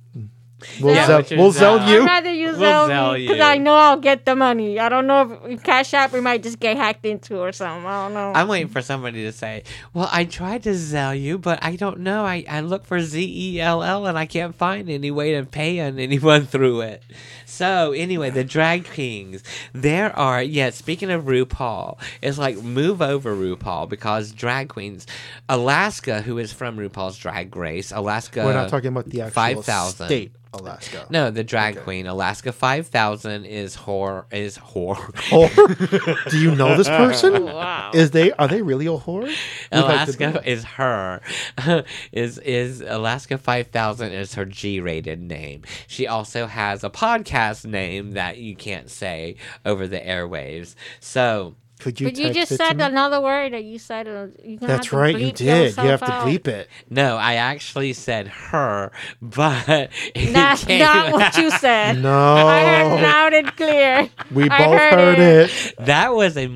[0.80, 1.78] We'll Yeah, Zelle, we'll Zelle?
[1.78, 2.02] Zelle uh, you.
[2.02, 3.40] I'd rather use We'll Zelle Zelle because.
[3.40, 4.78] I know I'll get the money.
[4.78, 7.86] I don't know if Cash App we might just get hacked into or something.
[7.86, 8.32] I don't know.
[8.34, 12.00] I'm waiting for somebody to say, "Well, I tried to Zelle you, but I don't
[12.00, 12.24] know.
[12.24, 15.44] I, I look for Z E L L and I can't find any way to
[15.44, 17.02] pay on anyone through it."
[17.46, 19.42] So anyway, the drag kings.
[19.72, 20.70] There are yeah.
[20.70, 25.06] Speaking of RuPaul, it's like move over RuPaul because drag queens.
[25.48, 28.44] Alaska, who is from RuPaul's Drag Race, Alaska.
[28.44, 30.06] We're not talking about the actual 5,000.
[30.06, 31.06] state, Alaska.
[31.08, 34.96] No, the drag queen Alaska Five Thousand is whore is whore.
[34.96, 36.30] Whore?
[36.30, 37.44] Do you know this person?
[37.44, 37.90] wow.
[37.94, 39.24] Is they are they really a whore?
[39.24, 39.32] We'd
[39.72, 41.20] like Alaska is her.
[42.12, 45.62] is is Alaska Five Thousand is her G rated name.
[45.86, 50.74] She also has a podcast name that you can't say over the airwaves.
[51.00, 52.06] So Could you?
[52.06, 54.06] But you just said another word that you said.
[54.06, 55.40] uh, You gonna That's have to right, you did.
[55.40, 56.68] You yourself have to bleep it.
[56.88, 59.68] no, I actually said her, but
[60.14, 62.00] it That's came- not what you said.
[62.00, 62.12] No,
[62.46, 64.08] I heard loud and clear.
[64.30, 65.50] we I both heard heard it.
[65.50, 65.74] it.
[65.86, 66.46] That was a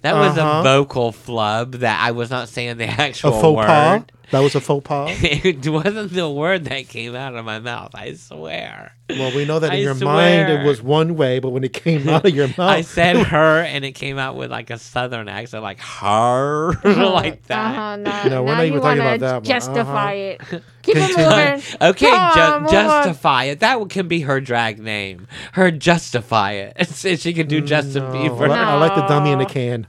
[0.00, 0.60] that was Uh-huh.
[0.60, 3.66] a vocal flub that I was not saying the A actual faux word.
[3.66, 4.02] pas.
[4.30, 5.10] That was a faux pas.
[5.22, 7.90] it wasn't the word that came out of my mouth.
[7.94, 8.92] I swear.
[9.10, 11.74] Well, we know that in I your mind it was one way, but when it
[11.74, 14.78] came out of your mouth, I said her, and it came out with like a
[14.78, 17.72] southern accent, like her, like that.
[17.76, 19.42] Uh-huh, now, No, we're not even talking about that.
[19.42, 20.56] Justify Uh-huh.
[20.56, 20.62] it.
[20.82, 21.62] Keep it moving.
[21.90, 22.70] Okay, Come ju- move on.
[22.70, 23.60] justify it.
[23.60, 25.26] That can be her drag name.
[25.52, 26.76] Her justify it.
[26.78, 28.48] It's- she can do Justin No, Bieber.
[28.48, 29.86] I, li- I like the dummy in the can.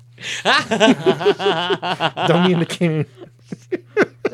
[2.27, 3.05] dummy in the can.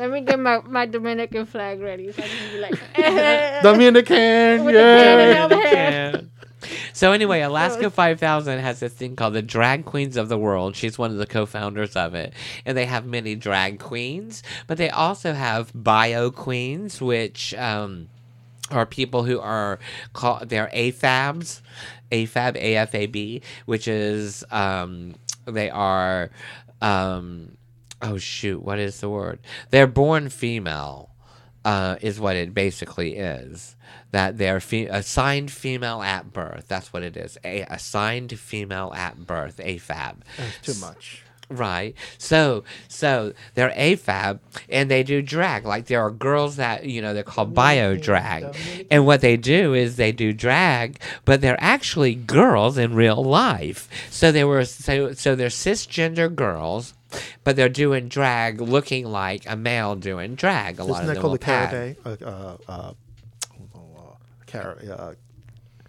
[0.00, 3.92] Let me get my, my Dominican flag ready so I can be like, Dummy in
[3.94, 4.64] the can.
[4.64, 5.46] With the can in Yeah.
[5.48, 6.30] the can.
[6.94, 10.74] So anyway, Alaska 5000 has this thing called the Drag Queens of the World.
[10.74, 12.32] She's one of the co-founders of it,
[12.64, 18.08] and they have many drag queens, but they also have bio queens, which um,
[18.70, 19.78] are people who are
[20.14, 21.60] called they're AFABs,
[22.10, 25.14] AFAB, AFAB, which is um,
[25.46, 26.30] they are
[26.80, 27.56] um,
[28.02, 29.38] oh shoot, what is the word?
[29.70, 31.10] They're born female.
[31.64, 33.76] uh, is what it basically is.
[34.12, 36.64] That they're fe- assigned female at birth.
[36.68, 37.36] That's what it is.
[37.44, 39.58] A assigned female at birth.
[39.58, 40.16] AFAB.
[40.38, 41.22] That's too much.
[41.50, 41.94] Right.
[42.16, 44.38] So so they're AFAB
[44.70, 45.66] and they do drag.
[45.66, 48.56] Like there are girls that, you know, they're called bio drag.
[48.90, 53.88] And what they do is they do drag, but they're actually girls in real life.
[54.10, 56.94] So they were so so they're cisgender girls,
[57.44, 60.78] but they're doing drag looking like a male doing drag.
[60.78, 61.96] A lot Isn't of that them called Cabaret?
[62.04, 62.92] Uh, uh, uh,
[64.46, 64.76] car-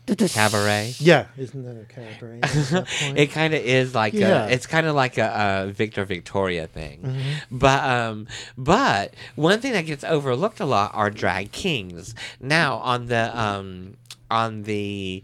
[0.07, 0.93] cabaret.
[0.99, 2.39] yeah, isn't that a cabaret?
[2.41, 4.45] that it kind of is like Yeah.
[4.47, 7.57] a, it's kind of like a, a Victor Victoria thing, Mm-hmm.
[7.57, 12.13] but um, but one thing that gets overlooked a lot are drag kings.
[12.39, 13.95] Now on the um
[14.29, 15.23] on the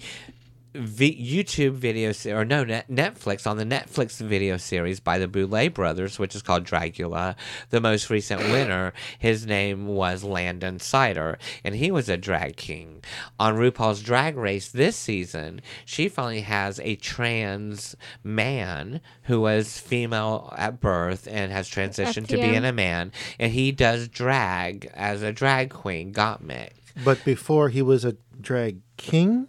[0.78, 5.28] v- YouTube video se- or no net- Netflix on the Netflix video series by the
[5.28, 7.36] Boulet brothers, which is called Dragula.
[7.70, 13.04] The most recent winner, his name was Landon Cider, and he was a drag king.
[13.40, 20.54] On RuPaul's Drag Race this season, she finally has a trans man who was female
[20.58, 25.32] at birth and has transitioned to being a man, and he does drag as a
[25.34, 26.72] drag queen, Gottmik.
[27.04, 29.48] but before he was a drag king.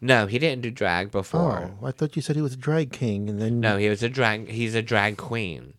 [0.00, 1.72] No, he didn't do drag before.
[1.82, 4.02] Oh, I thought you said he was a drag king, and then No, he was
[4.02, 4.48] a drag.
[4.48, 5.74] He's a drag queen.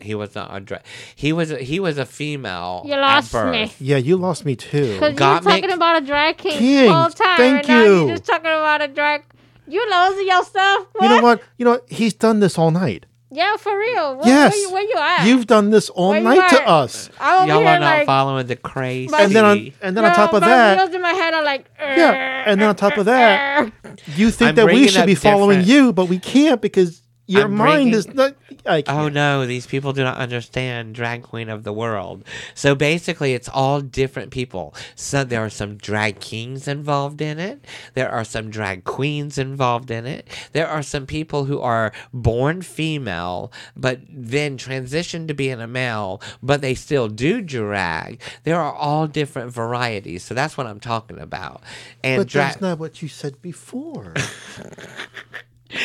[0.00, 0.82] He was not a drag.
[1.14, 2.82] He was a, he was a female.
[2.84, 3.52] You at lost birth.
[3.52, 3.72] me.
[3.78, 4.94] Yeah, you lost me too.
[4.94, 7.36] Because you were Gottmik- talking about a drag king, King, the whole time.
[7.36, 7.98] thank and now you.
[8.06, 9.22] you're just talking about a drag.
[9.68, 10.86] You losing your stuff?
[10.92, 11.02] What?
[11.04, 11.42] You know what?
[11.56, 11.88] You know what?
[11.88, 13.06] he's done this all night.
[13.34, 14.16] Yeah, for real.
[14.16, 15.26] Where, yes, Where you, where you at?
[15.26, 17.08] You've done this all Where night to us.
[17.18, 19.14] I'm Y'all here are not like, following the crazy.
[19.18, 21.64] And then on and then on top of that, wheels in my head are like.
[21.80, 23.72] Yeah, and then on top of that,
[24.16, 27.44] you think I'm that we should be following different- you, but we can't because your
[27.46, 28.34] I'm mind bringing- is not.
[28.66, 32.24] I Oh no, these people do not understand drag queen of the world.
[32.54, 34.74] So basically, it's all different people.
[34.94, 37.64] So there are some drag kings involved in it.
[37.94, 40.26] There are some drag queens involved in it.
[40.52, 46.20] There are some people who are born female but then transition to being a male,
[46.42, 48.20] but they still do drag.
[48.44, 50.22] There are all different varieties.
[50.22, 51.62] So that's what I'm talking about.
[52.02, 52.52] And But drag.
[52.52, 54.14] that's not what you said before.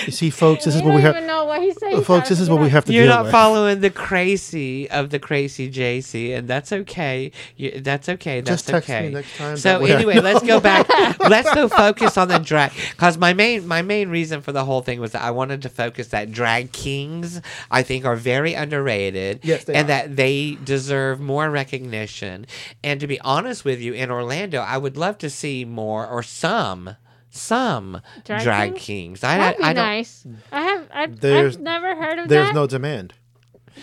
[0.07, 1.15] you see, folks, this is what we don't have.
[1.17, 2.03] even know what he's saying.
[2.03, 3.31] Folks, this is what we have to You're deal not with.
[3.31, 7.31] following the crazy of the crazy JC, and that's okay.
[7.55, 8.41] You, that's okay.
[8.41, 9.09] That's Just text me okay.
[9.09, 10.87] next time, So that way anyway, let's go back.
[11.19, 12.71] let's go focus on the drag.
[12.91, 15.69] Because my main my main reason for the whole thing was that I wanted to
[15.69, 19.41] focus that drag kings I think are very underrated.
[19.43, 19.87] Yes, they and are.
[19.87, 22.45] that they deserve more recognition.
[22.83, 26.23] And to be honest with you, in Orlando, I would love to see more or
[26.23, 26.95] some.
[27.37, 29.21] Some Drag drag, kings?
[29.21, 29.23] kings.
[29.23, 30.25] I, That'd be I nice.
[30.51, 30.87] I have.
[30.93, 32.27] I've, There's- I've never heard of them.
[32.29, 32.55] There's that.
[32.55, 33.13] no demand.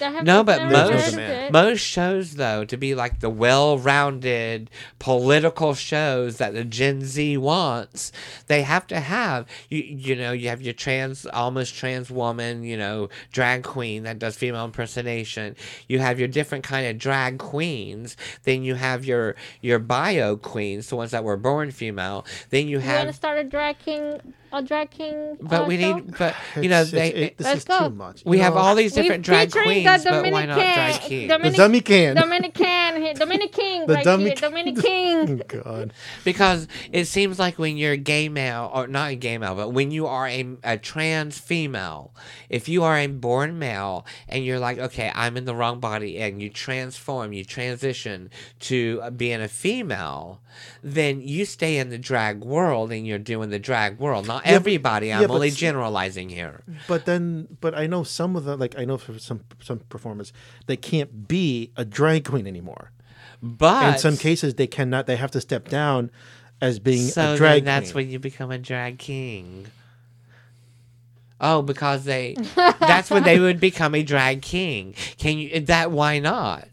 [0.01, 1.45] Have No, but never There's no most heard of demand.
[1.47, 1.53] it.
[1.53, 8.13] most shows though to be like the well-rounded political shows that the Gen Z wants,
[8.47, 12.77] they have to have you you know you have your trans almost trans woman you
[12.77, 15.57] know drag queen that does female impersonation.
[15.89, 18.17] You have your different kind of drag queens.
[18.45, 22.25] Then you have your your bio queens, the ones that were born female.
[22.51, 23.15] Then you You want to have.
[23.15, 24.35] start a drag king?
[24.57, 25.37] A drag king?
[25.40, 25.97] But uh, we show?
[25.97, 27.88] need, but you know, they, it- this Let's is go.
[27.88, 28.23] too much.
[28.25, 31.09] we You have know, all these different drag queens, the but why not drag Dominican-
[31.09, 31.23] kings?
[31.23, 32.17] the Dominic- Dominican.
[32.17, 35.43] Dominican, Dominican, The right Domi- here, Dominican.
[35.43, 35.93] Oh, God.
[36.23, 39.71] Because it seems like when you're a gay male, or not a gay male, but
[39.71, 42.14] when you are a, a trans female,
[42.49, 46.19] if you are a born male and you're like, okay, I'm in the wrong body,
[46.19, 50.40] and you transform, you transition to being a female,
[50.83, 54.27] then you stay in the drag world and you're doing the drag world.
[54.27, 55.13] Not Yeah, everybody.
[55.13, 56.63] I'm but only s- generalizing here.
[56.87, 60.33] But then, but I know some of the like I know for some some performers
[60.67, 62.91] they can't be a drag queen anymore.
[63.43, 65.07] But In some cases, they cannot.
[65.07, 66.11] They have to step down
[66.61, 68.07] as being so a drag then that's queen.
[68.07, 69.67] when you become a drag king.
[71.41, 74.95] Oh, because they that's when they would become a drag king.
[75.19, 76.69] Can you that why not?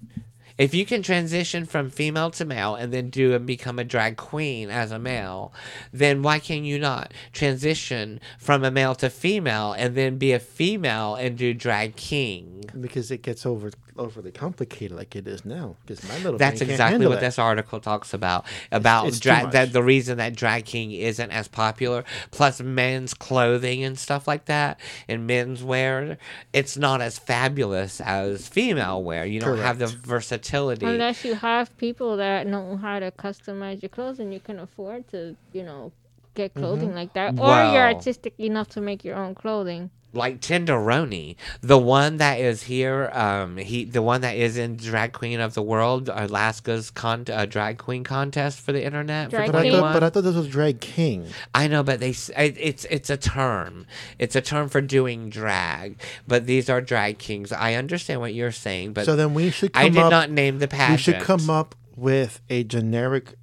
[0.62, 4.15] If you can transition from female to male and then do and become a drag
[4.15, 5.52] queen as a male,
[5.91, 10.39] then why can you not transition from a male to female and then be a
[10.39, 12.62] female and do drag king?
[12.80, 15.75] because it gets over overly complicated like it is now.
[15.86, 17.21] Because my little That's exactly what that.
[17.21, 18.45] this article talks about.
[18.71, 23.13] About it's too drag that the reason that drag king isn't as popular, plus men's
[23.13, 26.17] clothing and stuff like that, and men's wear,
[26.54, 29.25] it's not as fabulous as female wear.
[29.25, 30.86] You don't have the versatility.
[30.86, 35.08] Unless you have people that know how to customize your clothes and you can afford
[35.10, 35.91] to, you know,
[36.36, 36.97] get clothing mm-hmm.
[36.97, 37.34] like that.
[37.34, 39.89] Or Well- you're artistic enough to make your own clothing.
[40.13, 45.13] Like Tenderoni, the one that is here, um, he the one that is in Drag
[45.13, 49.32] Queen of the World, Alaska's con- uh, drag queen contest for the internet.
[49.32, 51.28] for But I, thought, but I thought this was drag king.
[51.56, 53.86] I know, but they it, it's it's a term.
[54.19, 56.00] It's a term for doing drag.
[56.28, 57.52] But these are drag kings.
[57.52, 60.12] I understand what you're saying, but So then we should come I did up.
[60.12, 60.91] not name the pageant.
[60.91, 63.36] we should come up with a generic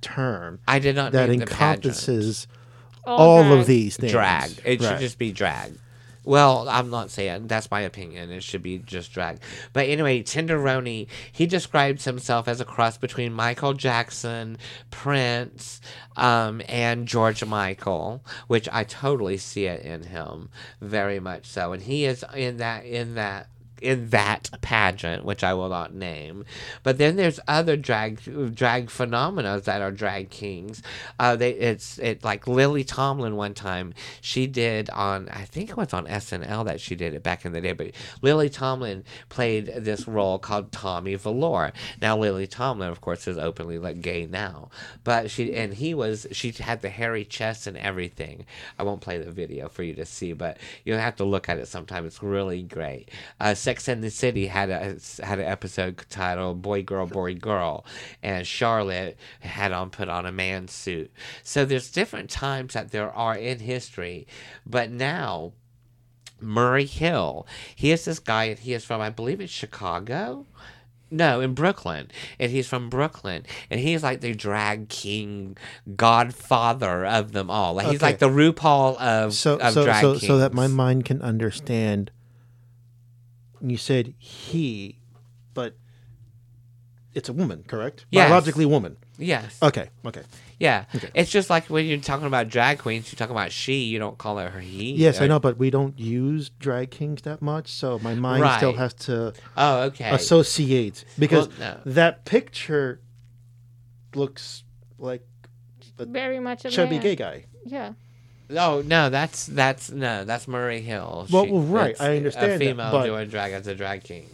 [0.00, 2.46] term I did not that name the encompasses
[3.04, 3.58] all drag.
[3.60, 4.12] of these things.
[4.12, 4.50] drag.
[4.64, 5.74] It should just be drag.
[6.26, 8.32] Well, I'm not saying that's my opinion.
[8.32, 9.38] It should be just drag.
[9.72, 14.58] But anyway, Tenderoni, he describes himself as a cross between Michael Jackson,
[14.90, 15.80] Prince,
[16.16, 20.48] um, and George Michael, which I totally see it in him,
[20.80, 21.72] very much so.
[21.72, 23.48] And he is in that in that
[23.82, 26.44] in that pageant, which I will not name.
[26.82, 30.82] But then there's other drag drag phenomena that are drag kings.
[31.18, 35.76] Uh, they it's it like Lily Tomlin one time she did on I think it
[35.76, 37.72] was on SNL that she did it back in the day.
[37.72, 41.72] But Lily Tomlin played this role called Tommy Velour.
[42.00, 44.70] Now Lily Tomlin, of course, is openly like gay now,
[45.04, 48.46] but she and he was she had the hairy chest and everything.
[48.78, 51.58] I won't play the video for you to see, but you'll have to look at
[51.58, 52.06] it sometime.
[52.06, 53.10] It's really great.
[53.40, 57.84] Uh, Sex and the City had a had an episode titled "Boy Girl Boy Girl,"
[58.22, 61.10] and Charlotte had on put on a man suit.
[61.42, 64.28] So there's different times that there are in history,
[64.64, 65.52] but now
[66.40, 70.46] Murray Hill, he is this guy, and he is from I believe it's Chicago.
[71.10, 72.08] No, in Brooklyn.
[72.38, 73.46] And he's from Brooklyn.
[73.70, 75.56] And he's like the drag king
[75.94, 77.74] godfather of them all.
[77.74, 78.06] Like he's Okay.
[78.06, 80.26] like the RuPaul of, So of so drag so, kings.
[80.26, 82.10] so that my mind can understand.
[83.60, 84.98] You said he,
[85.54, 85.76] but
[87.14, 88.04] it's a woman, correct?
[88.10, 88.28] Yes.
[88.28, 88.96] Biologically woman.
[89.18, 89.58] Yes.
[89.62, 89.88] Okay.
[90.04, 90.22] Okay.
[90.60, 90.84] Yeah.
[90.94, 91.10] Okay.
[91.14, 94.18] It's just like when you're talking about drag queens, you're talking about she, you don't
[94.18, 94.92] call her he.
[94.92, 98.44] Yes, I Uh, know, but we don't use drag kings that much, so my mind
[98.58, 100.10] still has to Oh, okay.
[100.14, 101.92] associate because Well, no.
[101.92, 103.00] that picture
[104.14, 104.64] looks
[104.98, 105.26] like
[105.98, 107.02] Very much a chubby man.
[107.02, 107.44] gay guy.
[107.64, 107.92] Yeah.
[108.50, 111.26] Oh no, that's that's no, that's Murray Hill.
[111.30, 114.28] Well, well, right, I understand A that, female but- doing drag as a drag king.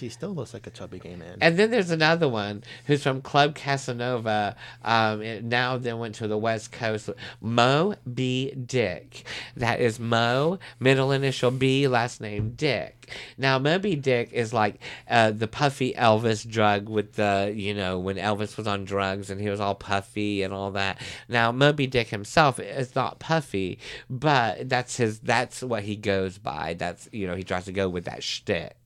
[0.00, 1.36] She still looks like a chubby gay man.
[1.42, 4.56] And then there's another one who's from Club Casanova.
[4.82, 7.10] Um, now then went to the West Coast.
[7.42, 8.50] Mo B.
[8.52, 9.24] Dick.
[9.56, 13.00] That is Mo, middle initial B, last name Dick.
[13.36, 18.16] Now Moby Dick is like uh, the puffy Elvis drug with the you know when
[18.16, 20.98] Elvis was on drugs and he was all puffy and all that.
[21.28, 25.18] Now Moby Dick himself is not puffy, but that's his.
[25.20, 26.74] That's what he goes by.
[26.78, 28.76] That's you know he tries to go with that shtick.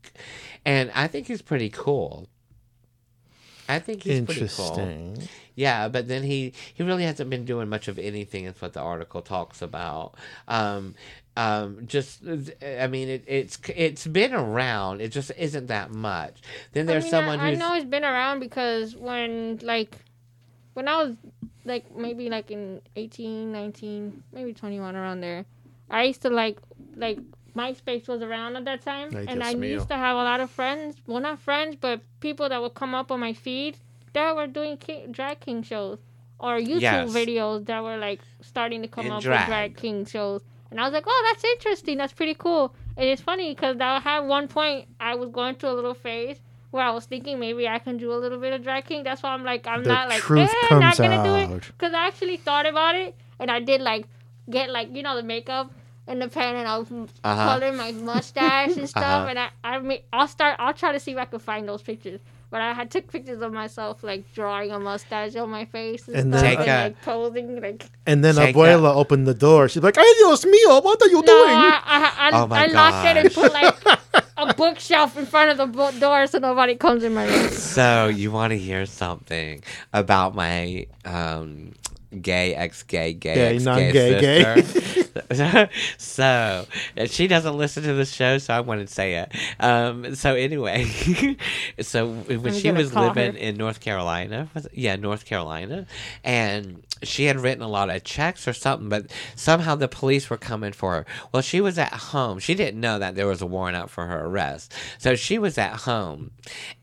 [0.64, 2.29] And I think he's pretty cool.
[3.68, 4.79] I think he's pretty cool.
[4.79, 5.29] Interesting.
[5.55, 8.44] Yeah, but then he he really hasn't been doing much of anything.
[8.44, 10.14] Is what the article talks about.
[10.48, 10.94] Um,
[11.37, 12.22] um, just
[12.62, 15.00] I mean, it, it's it's been around.
[15.00, 16.40] It just isn't that much.
[16.72, 19.96] Then there's I mean, someone I, I know it's been around because when like
[20.74, 21.16] when I was
[21.64, 25.44] like maybe like in 18, 19, maybe 21 around there,
[25.88, 26.59] I used to like
[26.96, 27.18] like
[27.56, 29.68] MySpace was around at that time, Ay, and Dios I mío.
[29.70, 30.96] used to have a lot of friends.
[31.06, 33.78] Well, not friends, but people that would come up on my feed
[34.12, 35.98] that were doing king, drag king shows
[36.38, 37.10] or YouTube Yes.
[37.12, 39.40] videos that were like starting to come In up drag.
[39.40, 40.42] with drag king shows.
[40.70, 41.98] And I was like, oh, that's interesting.
[41.98, 42.74] That's pretty cool.
[42.96, 46.40] And it's funny because I had one point I was going through a little phase
[46.72, 49.04] where I was thinking maybe I can do a little bit of drag king.
[49.04, 51.60] That's why I'm like, I'm The not like, eh, not gonna do it.
[51.68, 54.06] Because I actually thought about it and I did like
[54.50, 55.70] get like you know the makeup
[56.06, 57.34] and the pen and I was Uh-huh.
[57.48, 59.02] coloring my mustache and stuff.
[59.04, 59.26] Uh-huh.
[59.30, 60.56] And I I mean, I'll start.
[60.58, 62.20] I'll try to see if I can find those pictures.
[62.50, 66.16] But I had took pictures of myself like drawing a mustache on my face and,
[66.16, 67.84] And stuff, then- and a- like posing like.
[68.06, 69.68] And then Take Abuela opened the door.
[69.68, 72.62] She's like, "Ay Dios mío, what are you No, doing?" I, I, I, Oh my
[72.62, 73.74] I locked it and put like
[74.36, 77.48] a bookshelf in front of the bo- door so nobody comes in my room.
[77.50, 79.62] So you want to hear something
[79.92, 81.72] about my um,
[82.22, 84.62] gay ex-gay gay Gay, ex-gay non-gay, gay.
[84.62, 85.05] sister?
[85.98, 86.66] so
[87.07, 89.33] she doesn't listen to the show, so I want to say it.
[89.61, 90.85] Um, so anyway,
[91.81, 93.38] so when I'm she was living her.
[93.38, 95.87] in North Carolina, yeah, North Carolina,
[96.22, 100.37] and she had written a lot of checks or something, but somehow the police were
[100.37, 101.07] coming for her.
[101.33, 102.38] Well, she was at home.
[102.38, 104.72] She didn't know that there was a warrant out for her arrest.
[104.98, 106.31] So she was at home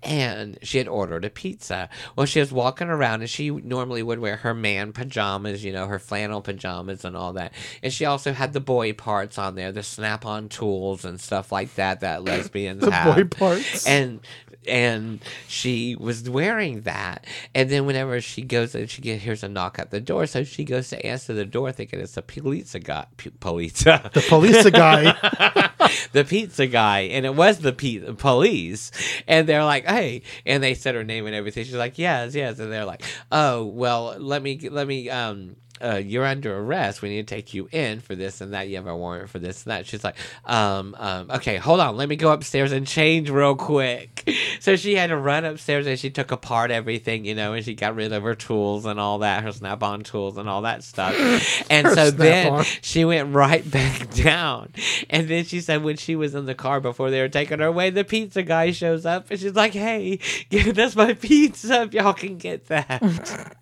[0.04, 1.90] and she had ordered a pizza.
[2.16, 5.88] Well, she was walking around and she normally would wear her man pajamas, you know,
[5.88, 7.54] her flannel pajamas and all that.
[7.84, 11.52] And she also had the boy parts on there, the snap on tools and stuff
[11.52, 13.88] like that that lesbians The have boy parts.
[13.88, 14.20] and
[14.68, 19.50] and she was wearing that and then whenever she goes and she get, hears a
[19.50, 20.28] knock at the door.
[20.28, 23.08] So she goes to answer the door, thinking it's a pizza guy.
[23.18, 24.10] P- pizza.
[24.14, 25.14] The police guy.
[26.12, 28.92] the pizza guy, and it was the pe- police.
[29.28, 31.64] And they're like, "Hey," and they said her name and everything.
[31.66, 33.02] She's like, "Yes, yes," and they're like,
[33.32, 37.02] "Oh, well, let me let me um." Uh, you're under arrest.
[37.02, 38.68] We need to take you in for this and that.
[38.68, 39.88] You have a warrant for this and that.
[39.88, 41.98] She's like, um, um, okay, hold on.
[41.98, 44.30] Let me go upstairs and change real quick.
[44.60, 47.74] So she had to run upstairs and she took apart everything, you know, and she
[47.74, 50.84] got rid of her tools and all that, her snap on tools and all that
[50.84, 51.16] stuff.
[51.72, 52.64] And Her so then Snap-on.
[52.84, 54.72] she went right back down.
[55.10, 57.66] And then she said when she was in the car before they were taking her
[57.66, 60.20] away, the pizza guy shows up and she's like, hey,
[60.52, 63.58] give us my pizza if y'all can get that.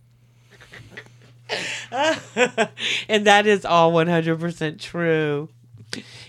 [3.07, 5.49] and that is all 100% true.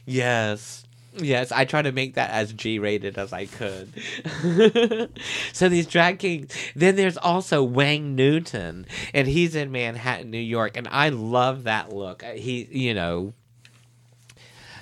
[0.06, 0.84] Yes.
[1.16, 3.92] Yes, I try to make that as G rated as I could.
[5.52, 6.54] so these drag kings.
[6.76, 11.92] Then there's also Wang Newton, and he's in Manhattan, New York, and I love that
[11.92, 12.22] look.
[12.22, 13.34] He, you know,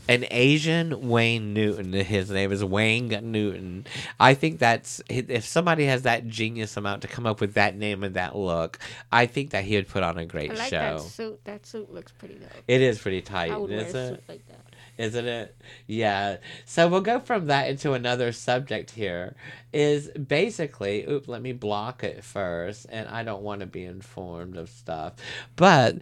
[0.09, 1.93] an Asian Wayne Newton.
[1.93, 3.87] His name is Wang Newton.
[4.19, 8.03] I think that's if somebody has that genius amount to come up with that name
[8.03, 8.79] and that look,
[9.13, 10.99] I think that he would put on a great I like show.
[10.99, 11.45] that suit.
[11.45, 12.49] That suit looks pretty dope.
[12.67, 14.57] It is pretty tight, I would wear a suit like that.
[14.97, 15.57] Isn't it?
[15.87, 16.39] Yeah.
[16.65, 19.37] So we'll go from that into another subject here.
[19.73, 24.57] Is basically, oop, let me block it first, and I don't want to be informed
[24.57, 25.13] of stuff.
[25.55, 25.99] But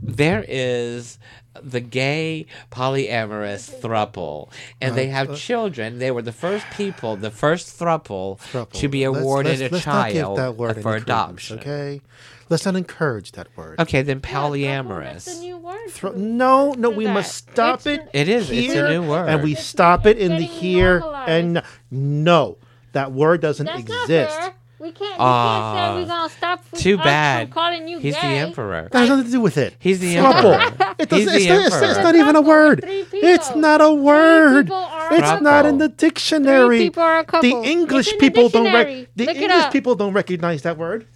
[0.00, 1.18] there is
[1.60, 4.48] the gay polyamorous thruple,
[4.80, 5.98] and they have Uh, uh, children.
[5.98, 8.38] They were the first people, the first thruple,
[8.72, 11.58] to be Let's- awarded let's- a let's not give child that word for adoption.
[11.58, 12.00] Okay,
[12.48, 13.78] let's not encourage that word.
[13.80, 15.24] Okay, then polyamorous.
[15.26, 15.90] That's a new word.
[15.90, 17.12] Thro- no, no, we that.
[17.14, 18.00] must stop It's it.
[18.00, 18.50] an- It is.
[18.50, 19.28] It's a new word.
[19.28, 21.30] and we It's- stop it in the here normalized.
[21.30, 22.56] and no.
[22.92, 24.38] That word doesn't That's not exist.
[24.82, 24.88] Fair.
[24.88, 25.12] We can't.
[25.12, 26.64] We can't say we're gonna ah, stop.
[26.74, 27.48] Too bad.
[27.48, 28.20] From calling you He's gay.
[28.20, 28.88] the emperor.
[28.90, 29.74] That has nothing to do with it.
[29.78, 30.58] He's the Thruple.
[30.58, 30.94] emperor.
[30.98, 32.84] It He's doesn't, the it's, not, it's, it's not even a word.
[32.86, 34.66] It's not a word.
[34.66, 35.78] people are a It's not in couple.
[35.78, 36.78] the Three dictionary.
[36.78, 37.50] people are a The.
[37.64, 39.00] English It's in the people don't dictionary.
[39.00, 39.72] rec- the Look it English up.
[39.72, 41.06] people don't recognize that word.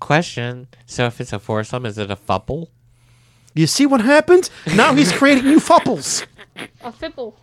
[0.00, 0.68] Question.
[0.86, 2.68] So if it's a foursome, is it a fouple?
[3.54, 4.50] You see what happens?
[4.74, 6.26] Now he's creating new fupples.
[6.82, 7.34] A fipple.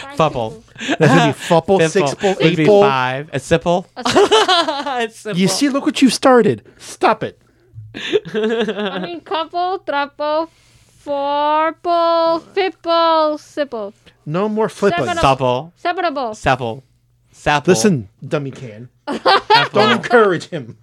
[0.00, 0.28] Five Fouple.
[0.28, 0.64] people.
[0.98, 2.08] That's gonna be fupple, Fimple.
[2.14, 2.80] sixple, It'd be eightple.
[2.82, 3.28] five.
[3.32, 3.86] A sipple.
[3.96, 5.38] a simple.
[5.40, 6.62] You see, look what you started.
[6.78, 7.40] Stop it.
[8.34, 10.48] I mean, couple, trapo,
[11.04, 13.92] fourple, fipple, sipple,
[14.26, 14.98] No more flipping.
[15.06, 15.72] Seven Supple.
[15.76, 16.34] separable.
[16.34, 16.84] Supple.
[17.32, 17.70] Supple.
[17.70, 18.88] Listen, dummy can.
[19.06, 19.20] Don't
[19.54, 19.90] Apple.
[19.90, 20.78] encourage him.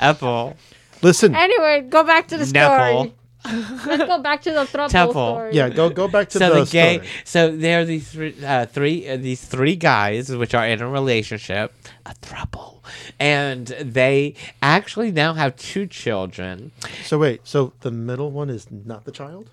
[0.00, 0.56] Apple.
[1.02, 1.34] Listen.
[1.34, 2.76] Anyway, go back to the Nipple.
[3.04, 3.14] story.
[3.86, 5.12] Let's go back to the thruple Temple.
[5.12, 5.54] story.
[5.54, 6.94] Yeah, go go back to So the, the gay.
[6.96, 7.08] story.
[7.24, 10.88] So there are these three, uh, three uh, these three guys which are in a
[10.88, 11.72] relationship,
[12.04, 12.82] a throuple,
[13.20, 16.72] and they actually now have two children.
[17.04, 19.50] So wait, so the middle one is not the child?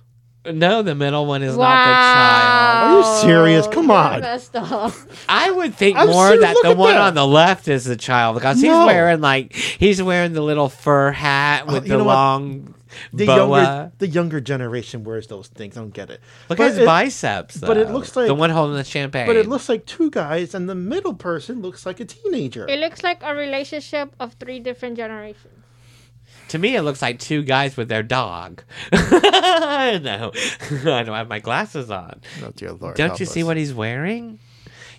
[0.52, 1.66] No, the middle one is Wow.
[1.70, 2.92] not the child.
[2.92, 3.68] Are you serious?
[3.68, 4.22] Come on.
[4.22, 4.94] messed up.
[5.28, 7.02] I would think I'm more serious, that look the one that.
[7.02, 11.12] on the left is the child because he's wearing like he's wearing the little fur
[11.12, 12.64] hat with you the long.
[12.66, 12.72] what?
[13.12, 13.38] Long The boa.
[13.62, 15.78] younger the younger generation wears those things.
[15.78, 16.22] I don't get it.
[16.50, 17.58] Look But at his it- biceps.
[17.58, 19.28] but it looks like- the one holding the champagne.
[19.28, 22.68] But it looks like two guys, and the middle person looks like a teenager.
[22.68, 25.52] It looks like a relationship of three different generations.
[26.50, 28.64] to me, it looks like two guys with their dog.
[28.92, 32.22] no, I don't have my glasses on.
[32.44, 33.48] Oh, dear Lord, Don't help you see us.
[33.48, 34.40] what he's wearing?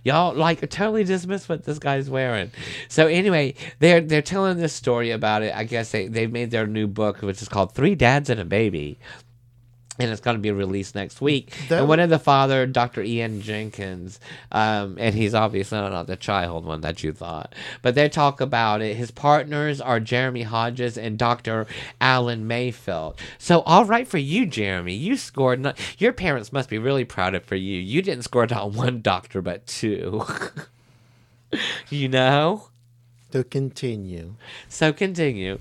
[0.06, 2.52] Y'all like totally dismiss what this guy's wearing.
[2.86, 5.52] So anyway, they're they're telling this story about it.
[5.52, 8.44] I guess they they made their new book, which is called Three Dads and a
[8.44, 9.00] Baby.
[9.98, 11.54] And it's going to be released next week.
[11.68, 13.02] That and one of the father, Dr.
[13.02, 14.20] Ian Jenkins,
[14.52, 18.82] um, and he's obviously not the child one that you thought, but they talk about
[18.82, 18.96] it.
[18.96, 21.66] His partners are Jeremy Hodges and Dr.
[22.00, 23.18] Alan Mayfield.
[23.38, 24.94] So, all right for you, Jeremy.
[24.94, 25.60] You scored.
[25.60, 27.80] Not, your parents must be really proud of for you.
[27.80, 30.24] You didn't score not one doctor, but two.
[31.90, 32.68] you know.
[33.36, 34.36] To continue.
[34.70, 35.58] So continue.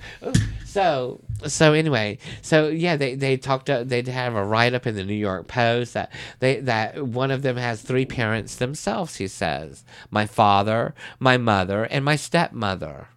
[0.65, 3.69] So so anyway, so yeah, they they talked.
[3.69, 6.09] Uh, to, they have a write up in the New York Post that
[6.39, 9.17] they that one of them has three parents themselves.
[9.17, 13.09] He says, my father, my mother, and my stepmother.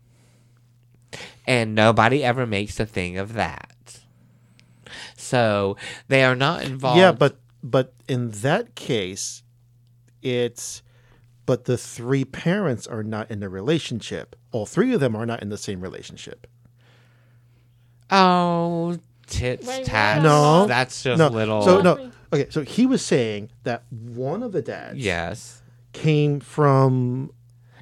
[1.47, 4.01] And nobody ever makes a thing of that.
[5.17, 5.77] So
[6.09, 6.99] they are not involved.
[6.99, 9.45] Yeah, but but in that case,
[10.21, 10.83] it's
[11.47, 14.37] but the three parents are not in a relationship.
[14.53, 16.47] All three of them are not in the same relationship.
[18.11, 20.23] oh, tits, Wait, tats.
[20.23, 20.67] No.
[20.67, 21.63] that's just no, little.
[21.63, 22.11] so no.
[22.33, 25.63] Okay, so he was saying that one of the dads Yes.
[25.93, 27.31] came from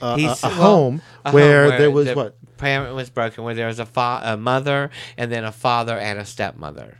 [0.00, 2.56] uh, a, a, He's- a well, home a home where, there was the what?
[2.56, 6.18] parent was broken, where there was a, fa- a mother and then a father and
[6.18, 6.98] a stepmother.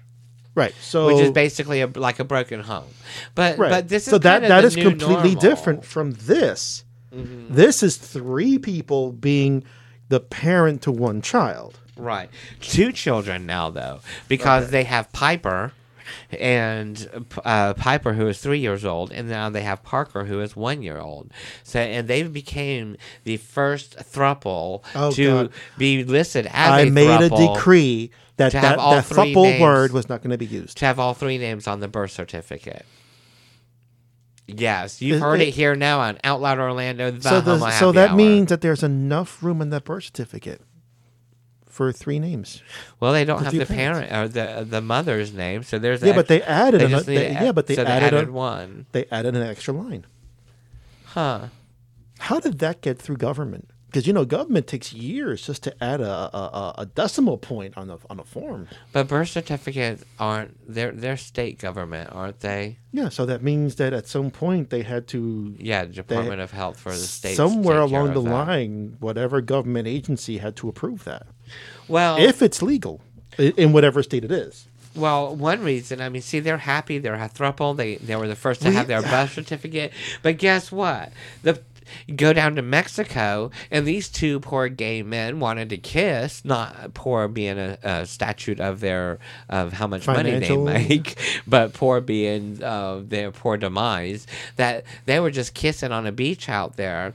[0.55, 0.75] Right.
[0.81, 2.89] So which is basically a, like a broken home.
[3.35, 3.71] But right.
[3.71, 5.41] but this is so that kind of that the is completely normal.
[5.41, 6.83] Different from this.
[7.51, 9.65] This is three people being
[10.09, 11.79] the parent to one child.
[11.97, 12.29] Right,
[12.61, 15.73] two children now though, because they have Piper.
[16.31, 20.55] And uh, Piper, who is three years old, and now they have Parker, who is
[20.55, 21.33] one year old.
[21.65, 25.53] So, and they became the first thruple Oh, to God.
[25.77, 29.61] be listed as I a made a decree that that, that thruple names.
[29.61, 30.79] word was not going to be used.
[30.79, 32.87] to have all three names on the birth certificate.
[34.49, 37.11] Yes, you've heard it- it here now on Out Loud Orlando.
[37.11, 38.17] The So, the, so that Hour.
[38.17, 40.61] means that there's enough room in that birth certificate
[41.67, 42.63] for three names.
[43.01, 44.09] well, they don't the have uh, the parents.
[44.09, 47.33] parent or the the mother's name, so there's Yeah, but they added They an, they,
[47.33, 48.87] yeah, but they so added, added a, one.
[48.93, 50.07] they added an extra line.
[51.07, 51.49] Huh.
[52.21, 53.69] How did that get through government?
[53.87, 57.89] Because you know, government takes years just to add a, a, a- decimal point on
[57.89, 58.69] a on a form.
[58.93, 62.79] But birth certificates aren't they're they're state government, aren't they?
[62.93, 66.79] Yeah, so that means that at some point they had to Yeah, Department of Health
[66.81, 67.37] for the state.
[67.37, 71.27] somewhere along the line, whatever government agency had to approve that
[71.89, 73.01] Well, if it's legal
[73.39, 74.67] in whatever state it is.
[74.95, 76.97] Well, one reason, I mean, see, they're happy.
[76.99, 77.77] They're a throuple.
[77.77, 79.93] They they were the first to We- have their birth certificate.
[80.23, 81.13] But guess what?
[81.43, 81.61] The
[82.15, 86.45] go down to Mexico, and these two poor gay men wanted to kiss.
[86.45, 89.19] Not poor being a, a statute of their
[89.49, 94.27] of how much Financial- money they make, but poor being uh, their poor demise.
[94.57, 97.15] That they were just kissing on a beach out there,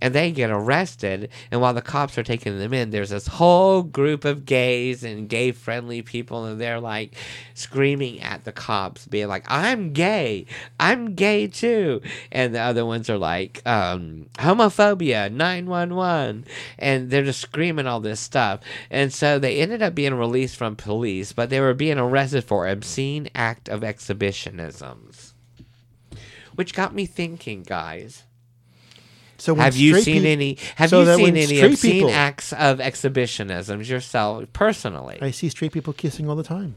[0.00, 1.30] and they get arrested.
[1.50, 5.28] And while the cops are taking them in, there's this whole group of gays and
[5.28, 7.14] gay friendly people, and they're like
[7.54, 10.46] screaming at the cops, being like, "I'm gay,
[10.78, 16.44] I'm gay too," and the other ones are like, um, "Homophobia, nine one one,"
[16.78, 18.60] and they're just screaming all this stuff.
[18.90, 22.68] And so they ended up being released from police, but they were being arrested for
[22.68, 25.34] obscene act of exhibitionisms.
[26.54, 28.24] Which got me thinking, guys.
[29.42, 30.58] So when Have you seen peop- any?
[30.76, 35.18] Have so you seen any straight obscene people- acts of exhibitionisms yourself personally?
[35.20, 36.76] I see straight people kissing all the time.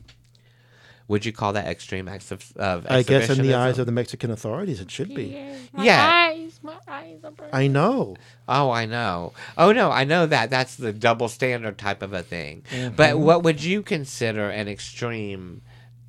[1.08, 3.92] Would you call that extreme acts of, of I guess in the eyes of the
[3.92, 5.26] Mexican authorities, it should be.
[5.26, 6.26] Yeah, my Yeah.
[6.28, 7.54] eyes, my eyes are burning.
[7.54, 8.16] I know.
[8.50, 9.34] Oh, I know.
[9.56, 10.50] Oh no, I know that.
[10.50, 12.64] That's the double standard type of a thing.
[12.72, 12.96] Mm-hmm.
[12.96, 15.62] But what would you consider an extreme?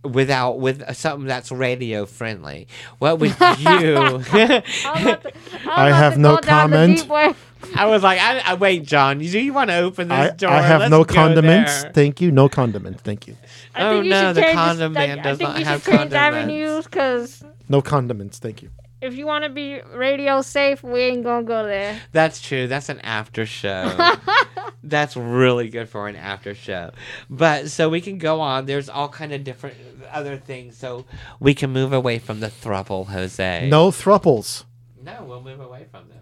[0.04, 2.68] Without with something that's radio friendly,
[3.00, 3.96] what would you?
[3.96, 5.32] I'm about to-
[5.64, 7.36] I'm I have to no go down the comment.
[7.74, 9.18] I was like, I, I wait, John.
[9.18, 10.50] Do you want to open this I, door?
[10.50, 11.82] I have Let's no condiments.
[11.82, 11.92] there.
[11.92, 12.30] Thank you.
[12.30, 13.02] No condiments.
[13.02, 13.36] Thank you.
[13.74, 15.64] I Oh, think you no, the change condom this- man I does think not you
[15.64, 16.14] have condiments.
[16.14, 18.38] avenues because No condiments.
[18.38, 18.70] Thank you.
[19.06, 22.00] If you want to be radio safe, we ain't gonna go there.
[22.12, 22.66] That's true.
[22.68, 24.14] That's an after show.
[24.82, 26.92] That's really good for an after show.
[27.28, 28.66] But so we can go on.
[28.66, 29.76] There's all kind of different
[30.12, 30.76] other things.
[30.76, 31.04] So
[31.40, 33.68] we can move away from the thruple, Jose.
[33.68, 34.64] No thruples.
[35.02, 36.18] No, we'll move away from them.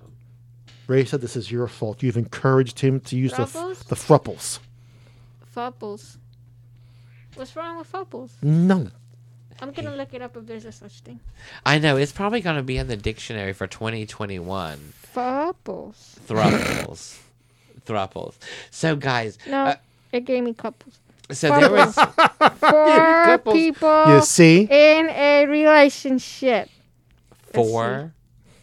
[0.86, 2.02] Ray said this is your fault.
[2.02, 3.84] You've encouraged him to use the, f- Thruples?
[3.86, 4.58] the thruples.
[5.56, 6.16] Fupples.
[7.34, 8.30] What's wrong with fupples?
[8.42, 8.88] No.
[9.60, 11.20] I'm gonna look it up if there's a such thing.
[11.64, 14.92] I know it's probably going to be in the dictionary for 2021.
[15.14, 16.18] Fupples.
[16.26, 17.18] Thruples.
[17.86, 18.34] Thruples.
[18.70, 19.74] So guys, No, uh,
[20.12, 20.98] it gave me couples.
[21.30, 22.10] so there was Four
[22.60, 23.54] couples.
[23.54, 24.62] people You see?
[24.70, 26.68] in a relationship.
[27.52, 28.12] four.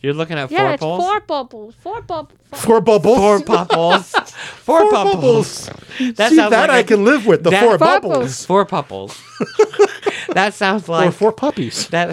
[0.02, 1.04] You're looking at Yeah, four it's poles.
[1.04, 1.76] four bubbles.
[1.76, 2.38] Four bubbles.
[2.54, 3.16] Four bubbles.
[3.18, 4.12] Four pupples.
[4.62, 5.66] Four, Four pupples.
[5.68, 7.44] That See, sounds that like I a- can live with.
[7.44, 8.46] The that- four Four bubbles.
[8.46, 9.22] Four pupples.
[10.34, 11.88] that sounds like or four puppies.
[11.96, 12.10] that.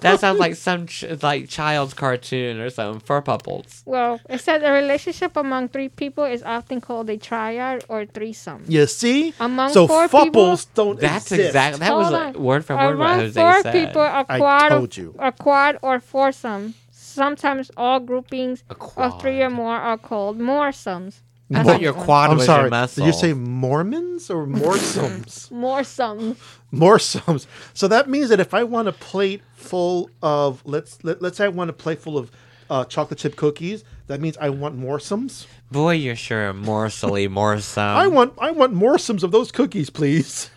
[0.00, 3.00] that sounds like some ch- like child's cartoon or something.
[3.00, 3.82] Four pupples.
[3.84, 8.64] Well, it said a relationship among three people is often called a triad or threesome.
[8.68, 9.34] You see?
[9.40, 11.48] Among so four people, don't That's exist.
[11.48, 12.42] exactly that was Hold a on.
[12.42, 13.72] word for word what Jose four said.
[13.86, 15.14] people, a I quad, told you.
[15.18, 16.74] a quad or foursome.
[16.90, 18.64] Sometimes all groupings
[18.96, 21.20] of three or more are called moresomes.
[21.54, 22.62] I thought your quad I'm was sorry.
[22.62, 23.04] your muscle.
[23.04, 25.50] Did you say Mormons or Morsums?
[25.52, 26.36] Moresome.
[26.72, 27.46] Morsums.
[27.74, 31.44] So that means that if I want a plate full of let's let, let's say
[31.46, 32.30] I want a plate full of
[32.70, 35.46] uh, chocolate chip cookies, that means I want morsums.
[35.70, 37.78] Boy, you're sure a morsely morsome.
[37.78, 40.50] I want I want morsums of those cookies, please.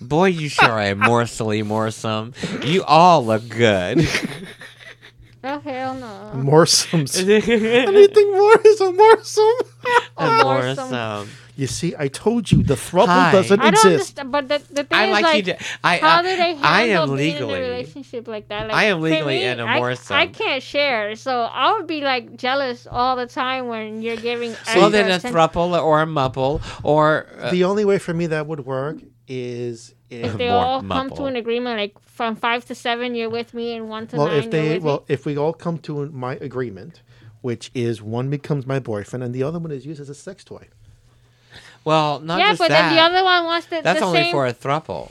[0.00, 2.34] Boy, you sure are a morsely morsome.
[2.66, 4.08] You all look good.
[5.44, 6.30] Oh hell no.
[6.34, 7.18] Morsums.
[7.28, 9.52] Anything more is a morsum.
[10.16, 11.26] and more
[11.56, 13.32] You see, I told you the throuple Hi.
[13.32, 13.62] doesn't exist.
[13.62, 14.18] I don't exist.
[14.20, 15.52] understand, but the, the thing I is like, like, you.
[15.54, 18.68] To, I how I- do they handle I am being in a relationship like that?
[18.68, 20.12] Like, I am legally me, in a I, moresome.
[20.12, 24.54] I can't share, so I would be like jealous all the time when you're giving.
[24.76, 25.60] Well, then a extra attention.
[25.60, 29.92] thruple or a mupple or uh, the only way for me that would work is
[30.12, 33.54] If if they all come to an agreement, like from five to seven, you're with
[33.54, 35.04] me, and one to well nine, if you're they with well me.
[35.14, 37.00] if we all come to my agreement,
[37.40, 40.44] which is one becomes my boyfriend and the other one is used as a sex
[40.44, 40.68] toy.
[41.84, 42.88] well, not Yeah, just but that.
[42.88, 44.32] then the other one wants the, That's the only same.
[44.32, 45.10] for a thruple.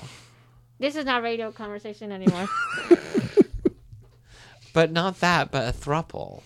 [0.79, 2.47] This is not radio conversation anymore.
[4.73, 6.43] But not that, but a thruple.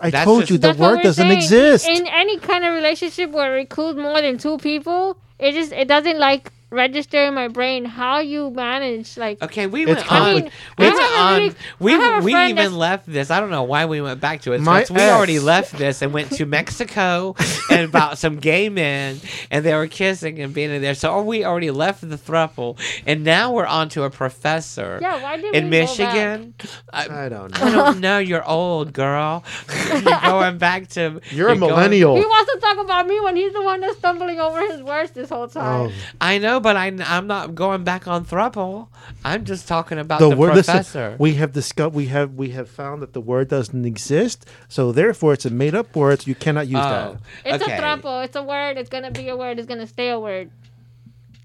[0.00, 1.38] I That's told just- you the word doesn't saying.
[1.38, 1.88] exist.
[1.88, 5.88] In any kind of relationship where it includes more than two people, it just it
[5.88, 10.34] doesn't like register in my brain how you manage like Okay, we It's went compli-
[10.34, 10.34] on.
[10.34, 11.34] Mean, we I went on.
[11.42, 13.30] really- we I have a we even that's- left this.
[13.30, 14.60] I don't know why we went back to it.
[14.60, 17.34] My 'cause we already left this and went to Mexico
[17.70, 19.20] and about some gay men
[19.50, 20.94] and they were kissing and being in there.
[20.94, 25.22] So we already left the thruple and now we're on to a professor yeah.
[25.22, 25.98] Why did in we go back?
[25.98, 26.54] Michigan.
[26.92, 28.18] I, I don't know I don't know.
[28.18, 29.44] You're old, girl.
[29.92, 31.20] you're going back to.
[31.30, 32.16] You're a going- millennial.
[32.16, 35.10] He wants to talk about me when he's the one that's stumbling over his words
[35.12, 35.90] this whole time.
[35.90, 38.88] Oh, I know, but I, I'm not going back on thruple.
[39.24, 40.52] I'm just talking about the, the word.
[40.52, 41.00] professor.
[41.10, 41.92] Listen, we have discussed.
[41.92, 44.46] We have we have found that the word doesn't exist.
[44.68, 46.22] So therefore, it's a made up word.
[46.22, 47.20] So you cannot use Oh, that.
[47.44, 47.76] It's okay.
[47.76, 48.24] a throuple.
[48.24, 48.78] It's a word.
[48.78, 49.58] It's gonna be a word.
[49.58, 50.50] It's gonna stay a word.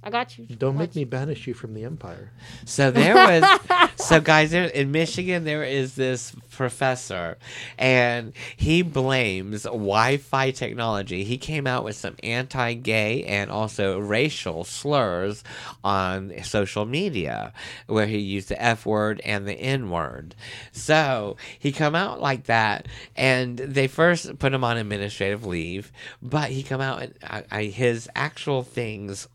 [0.07, 0.45] I got you.
[0.45, 2.31] Don't make me banish you from the empire.
[2.63, 7.37] So there was, so guys, there, in Michigan there is this professor,
[7.77, 11.25] and he blames Wi-Fi technology.
[11.25, 15.43] He came out with some anti-gay and also racial slurs
[15.83, 17.51] on social media,
[17.87, 20.35] where he used the F word and the N word.
[20.71, 22.87] So he come out like that,
[23.17, 25.91] and they first put him on administrative leave,
[26.21, 29.27] but he come out and I, I, his actual things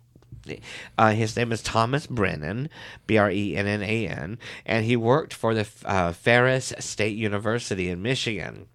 [0.98, 2.68] uh, his name is Thomas Brennan,
[3.06, 7.16] B R E N N A N, and he worked for the uh, Ferris State
[7.16, 8.66] University in Michigan.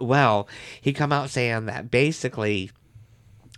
[0.00, 0.48] Well,
[0.80, 2.70] he come out saying that basically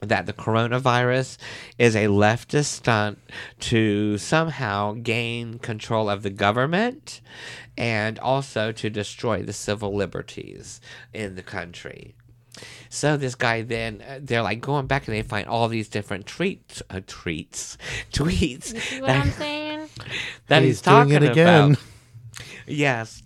[0.01, 1.38] that the coronavirus
[1.76, 3.18] is a leftist stunt
[3.59, 7.20] to somehow gain control of the government
[7.76, 10.80] and also to destroy the civil liberties
[11.12, 12.14] in the country.
[12.90, 16.26] So this guy then uh, they're like going back and they find all these different
[16.26, 17.76] treats, uh, treats,
[18.12, 19.88] tweets You see what that, I'm saying?
[20.48, 21.64] that he's, He's doing talking it again.
[21.72, 21.82] about.
[22.66, 23.22] Yes.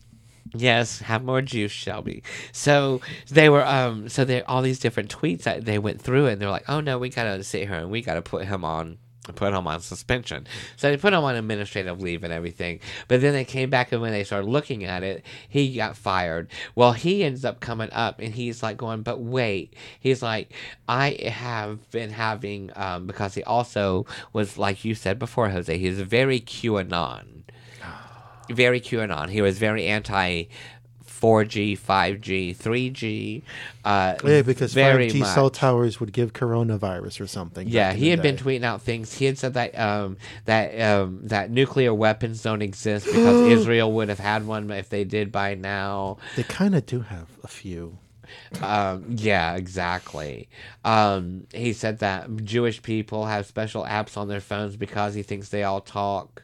[0.55, 2.23] Yes, have more juice, Shelby.
[2.53, 6.41] So they were um so they all these different tweets that they went through and
[6.41, 8.63] they're like, "Oh no, we got to sit here and we got to put him
[8.63, 8.99] on
[9.35, 10.47] put him on suspension."
[10.77, 12.81] So they put him on administrative leave and everything.
[13.09, 16.51] But then they came back and when they started looking at it, he got fired.
[16.75, 20.53] Well, he ends up coming up and he's like going, "But wait." He's like,
[20.89, 26.01] "I have been having um because he also was like you said before, Jose, he's
[26.01, 27.43] very QAnon."
[28.51, 29.31] very QAnon.
[29.31, 30.45] He was very anti
[31.23, 33.43] 4G, 5G, 3G.
[33.85, 35.35] Uh, Yeah, because very 5G much.
[35.35, 37.69] cell towers would give coronavirus or something.
[37.69, 39.15] Yeah, he had been tweeting out things.
[39.15, 40.17] He had said that um,
[40.47, 45.05] that um, that nuclear weapons don't exist because Israel would have had one if they
[45.05, 46.19] did by now.
[46.35, 47.99] They kind of do have a few.
[48.61, 50.49] Um, yeah, exactly.
[50.85, 55.51] Um, he said that Jewish people have special apps on their phones because he thinks
[55.51, 56.43] they all talk.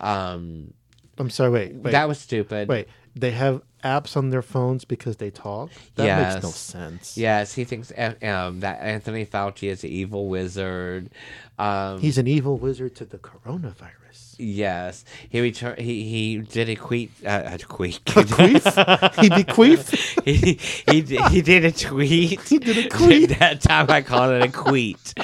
[0.00, 0.74] Um,
[1.16, 1.50] I'm sorry.
[1.50, 1.74] Wait.
[1.76, 1.90] Wait.
[1.92, 2.68] that was stupid.
[2.68, 2.88] wait.
[3.14, 5.70] They have apps on their phones because they talk.
[5.96, 7.16] That makes no sense.
[7.16, 11.10] Yes, he thinks uh, um, that Anthony Fauci is an evil wizard.
[11.58, 13.97] Um, He's an evil wizard to the coronavirus.
[14.38, 15.76] Yes, he return.
[15.78, 17.10] He he did a tweet.
[17.24, 18.04] Uh, a tweet.
[18.04, 19.20] Queef?
[19.20, 19.94] he bequeathed.
[20.24, 20.58] he
[20.90, 22.40] he did, he did a tweet.
[22.40, 23.28] He did a tweet.
[23.38, 25.14] that time I called it a tweet.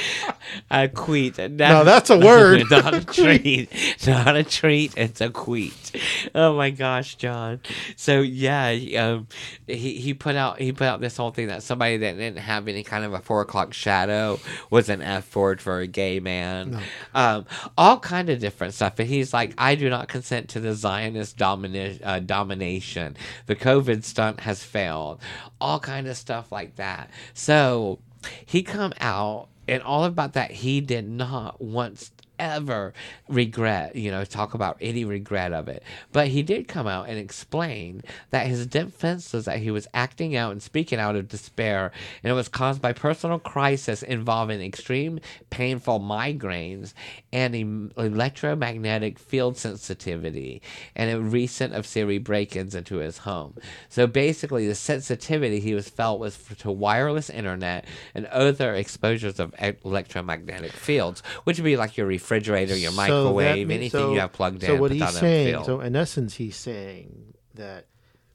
[0.70, 1.38] A tweet.
[1.38, 2.64] Now that's a word.
[2.70, 3.70] not a treat.
[4.06, 4.94] Not a treat.
[4.96, 5.92] It's a tweet.
[6.34, 7.60] Oh my gosh, John.
[7.96, 9.28] So yeah, he, um,
[9.66, 12.68] he he put out he put out this whole thing that somebody that didn't have
[12.68, 14.40] any kind of a four o'clock shadow
[14.70, 16.80] was an F word for a gay man.
[17.14, 17.46] Um,
[17.76, 18.96] all kind of different stuff.
[19.04, 23.18] And he's like, I do not consent to the Zionist domina- uh, domination.
[23.44, 25.20] The COVID stunt has failed.
[25.60, 27.10] All kind of stuff like that.
[27.34, 27.98] So
[28.46, 32.92] he come out and all about that he did not want ever
[33.28, 35.82] regret, you know, talk about any regret of it.
[36.12, 40.36] But he did come out and explain that his defense was that he was acting
[40.36, 45.20] out and speaking out of despair, and it was caused by personal crisis involving extreme
[45.50, 46.92] painful migraines
[47.32, 50.62] and em- electromagnetic field sensitivity
[50.94, 53.54] and a recent of Siri break-ins into his home.
[53.88, 59.38] So basically, the sensitivity he was felt was f- to wireless internet and other exposures
[59.40, 63.76] of e- electromagnetic fields, which would be like your refrigerator, your So that microwave, mean-
[63.78, 64.68] anything so- you have plugged in.
[64.68, 67.86] So what he's saying, so in essence, he's saying that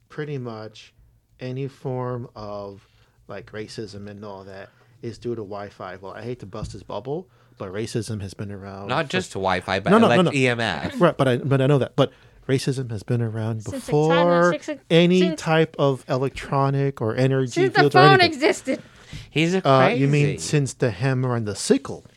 [0.09, 0.93] pretty much
[1.39, 2.85] any form of
[3.27, 4.69] like racism and all that
[5.01, 5.97] is due to Wi-Fi.
[6.01, 7.27] Well, I hate to bust his bubble,
[7.57, 8.87] but racism has been around.
[8.87, 10.31] not for- just to Wi-Fi, but No, no, no, elect- no.
[10.31, 10.99] EMF.
[11.01, 12.11] right, but I but I know that, but.
[12.47, 17.15] Racism has been around Since before time of six- any since- type of electronic or
[17.15, 18.33] energy Since the fields or phone anything.
[18.33, 18.81] existed.
[19.29, 20.01] He's a uh, crazy.
[20.01, 22.07] you mean since the hammer and the sickle?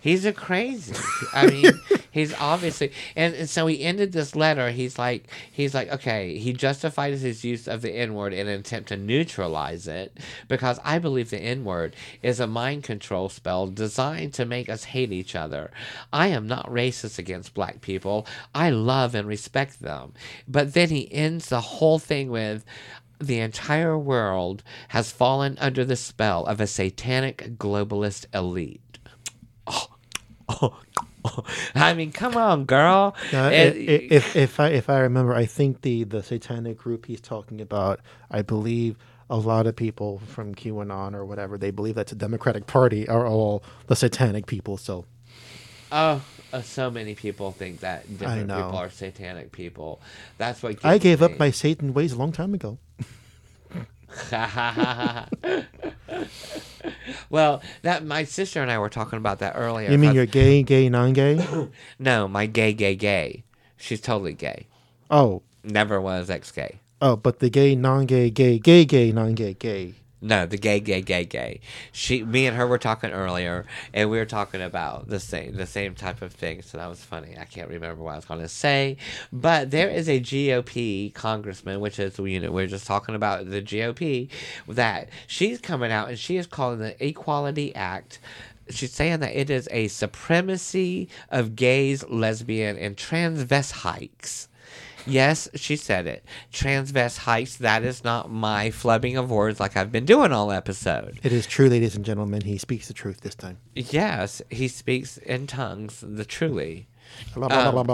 [0.00, 0.94] He's a crazy.
[1.32, 1.72] I mean,
[2.10, 4.70] he's obviously, and, and so he ended this letter.
[4.70, 6.36] He's like, he's like, okay.
[6.38, 10.18] He justified his use of the N word in an attempt to neutralize it
[10.48, 14.84] because I believe the N word is a mind control spell designed to make us
[14.84, 15.70] hate each other.
[16.12, 18.26] I am not racist against black people.
[18.54, 20.12] I love and respect them.
[20.46, 22.64] But then he ends the whole thing with.
[23.20, 28.83] The entire world has fallen under the spell of a satanic globalist elite.
[31.74, 33.14] I mean, come on, girl.
[33.32, 37.60] It- if if I if I remember, I think the the satanic group he's talking
[37.60, 38.00] about,
[38.30, 38.96] I believe
[39.30, 43.26] a lot of people from QAnon or whatever they believe that's a Democratic Party are
[43.26, 44.76] all the satanic people.
[44.76, 45.06] So
[45.90, 48.62] oh, uh, so many people think that different know.
[48.62, 50.00] people are satanic people.
[50.36, 52.78] That's what I gave up my Satan ways a long time ago.
[57.30, 59.90] well, that my sister and I were talking about that earlier.
[59.90, 61.46] You mean you're gay, gay, non-gay?
[61.98, 63.44] no, my gay, gay, gay.
[63.76, 64.66] She's totally gay.
[65.10, 66.80] oh, Never was ex-gay.
[67.00, 69.94] oh, but the gay, non-gay, gay, gay, gay, non-gay, gay.
[70.20, 71.60] No, the gay, gay, gay, gay.
[71.92, 75.66] She, me, and her were talking earlier, and we were talking about the same, the
[75.66, 76.62] same type of thing.
[76.62, 77.36] So that was funny.
[77.38, 78.96] I can't remember what I was going to say,
[79.32, 83.60] but there is a GOP congressman, which is you know we're just talking about the
[83.60, 84.30] GOP,
[84.68, 88.18] that she's coming out and she is calling the Equality Act.
[88.70, 94.48] She's saying that it is a supremacy of gays, lesbian, and transvestites.
[95.06, 96.24] Yes, she said it.
[96.52, 101.20] Transvestites, that is not my flubbing of words like I've been doing all episode.
[101.22, 102.42] It is true, ladies and gentlemen.
[102.42, 103.58] He speaks the truth this time.
[103.74, 106.86] Yes, he speaks in tongues, the truly.
[107.50, 107.86] Um,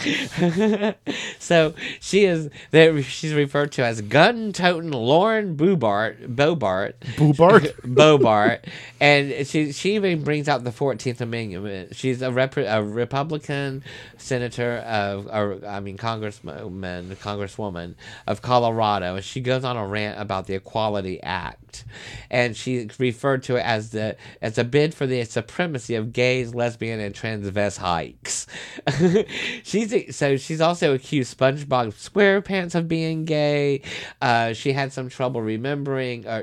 [1.38, 6.94] so she is there she's referred to as gun toting Lauren Boobart Boebert.
[7.16, 7.64] Boobart?
[7.82, 8.60] Boebert.
[9.00, 11.96] And she she even brings out the 14th amendment.
[11.96, 13.84] She's a, rep, a republican
[14.16, 17.94] senator of or i mean congressman congresswoman
[18.26, 19.16] of colorado.
[19.16, 21.84] And she goes on a rant about the equality act.
[22.30, 26.54] And she referred to it as the as a bid for the supremacy of gays
[26.54, 27.14] lesbian and
[27.50, 28.46] transvestites
[29.64, 33.82] she's so she's also accused SpongeBob SquarePants of being gay.
[34.20, 36.42] Uh, she had some trouble remembering uh,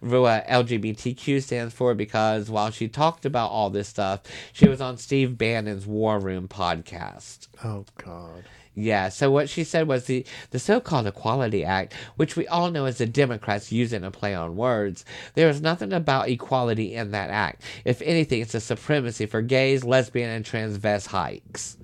[0.00, 4.22] what LGBTQ stands for because while she talked about all this stuff,
[4.52, 7.48] she was on Steve Bannon's War Room podcast.
[7.64, 8.44] Oh God.
[8.74, 12.70] Yeah, so what she said was the, the so called Equality Act, which we all
[12.70, 15.04] know as the Democrats using a play on words,
[15.34, 17.62] there is nothing about equality in that act.
[17.84, 21.76] If anything, it's a supremacy for gays, lesbian, and transvestites.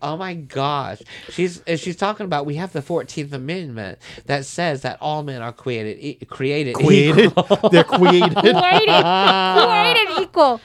[0.00, 1.02] Oh my gosh.
[1.30, 5.52] She's she's talking about we have the 14th Amendment that says that all men are
[5.52, 7.26] created e- created Created.
[7.36, 7.68] equal.
[7.70, 8.36] They're created.
[8.36, 10.60] Created, created equal.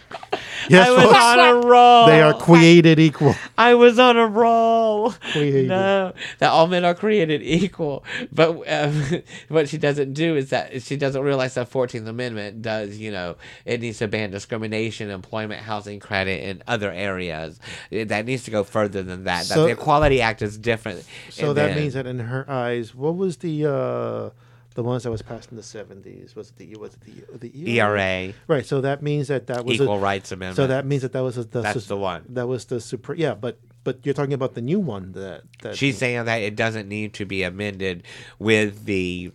[0.70, 1.16] Yes, I was folks.
[1.18, 2.06] on a roll.
[2.08, 3.36] They are created equal.
[3.58, 5.12] I was on a roll.
[5.32, 5.68] Created.
[5.70, 8.04] No, that all men are created equal.
[8.32, 9.04] But um,
[9.50, 13.36] what she doesn't do is that she doesn't realize that Fourteenth Amendment does, you know,
[13.66, 17.60] it needs to ban discrimination, employment, housing credit, and other areas.
[17.92, 19.46] That needs to go further than that.
[19.46, 21.04] So- that the Equality Act is different.
[21.30, 24.30] So that then- means that in her eyes, what was the uh
[24.76, 26.36] the ones that was passed in the seventies?
[26.36, 28.66] Was it the was it the the ERA, Right.
[28.66, 30.56] So that means that that was Equal a, Rights Amendment.
[30.56, 32.24] So that means that that was a, the That's the one.
[32.30, 33.14] That was the super.
[33.14, 36.56] Yeah, but but you're talking about the new one that that She's saying that it
[36.56, 38.04] doesn't need to be amended
[38.40, 39.32] with the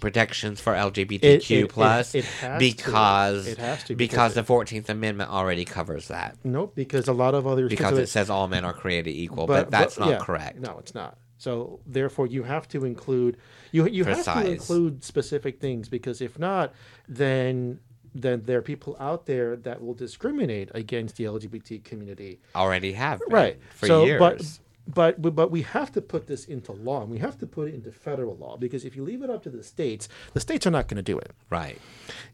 [0.00, 2.24] protections for LGBTQ It- plus it
[2.58, 7.12] because It has to, because, because the Fourteenth Amendment already covers that Nope, because a
[7.12, 10.18] lot of other because it says all men are created equal, but, that's not yeah,
[10.18, 10.58] correct.
[10.58, 11.18] No, it's not.
[11.38, 13.36] So therefore, you have to include
[13.72, 16.72] you you have to include specific things because if not,
[17.08, 17.80] then
[18.14, 22.40] then there are people out there that will discriminate against the LGBT community.
[22.54, 23.58] Already have Right.
[23.74, 24.18] for so, years.
[24.18, 27.68] But, but but we have to put this into law, and we have to put
[27.68, 30.66] it into federal law because if you leave it up to the states, the states
[30.66, 31.32] are not going to do it.
[31.50, 31.78] right.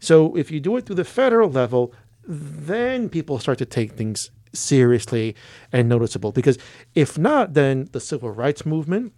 [0.01, 1.93] So if you do it through the federal level,
[2.27, 5.35] then people start to take things seriously
[5.73, 6.31] and noticeable.
[6.33, 6.59] Because
[6.95, 9.13] if not, then the civil rights movement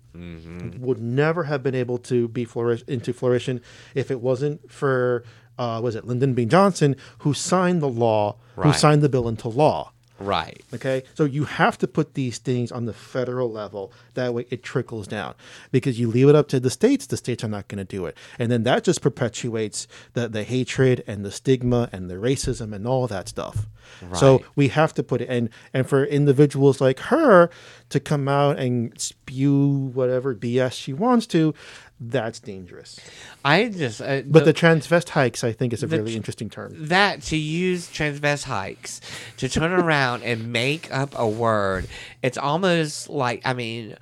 [0.78, 3.60] would never have been able to be flourish into flourishing
[3.96, 5.24] if it wasn't for
[5.58, 6.44] uh, was it Lyndon B.
[6.46, 9.92] Johnson who signed the law, who signed the bill into law.
[10.18, 10.62] Right.
[10.72, 13.92] Okay, so you have to put these things on the federal level.
[14.14, 15.34] That way, it trickles down.
[15.72, 18.06] Because you leave it up to the states, the states are not going to do
[18.06, 22.72] it, and then that just perpetuates the the hatred and the stigma and the racism
[22.72, 23.66] and all that stuff.
[24.14, 27.50] So we have to put it, and and for individuals like her
[27.90, 31.54] to come out and spew whatever BS she wants to,
[32.00, 32.98] that's dangerous.
[33.44, 34.00] I just.
[34.00, 36.88] Uh, But the, transvest hikes, I think, is a the really interesting term.
[36.88, 39.00] that to use transvest hikes
[39.38, 41.86] to turn around and make up a word
[42.22, 43.96] it's almost like i mean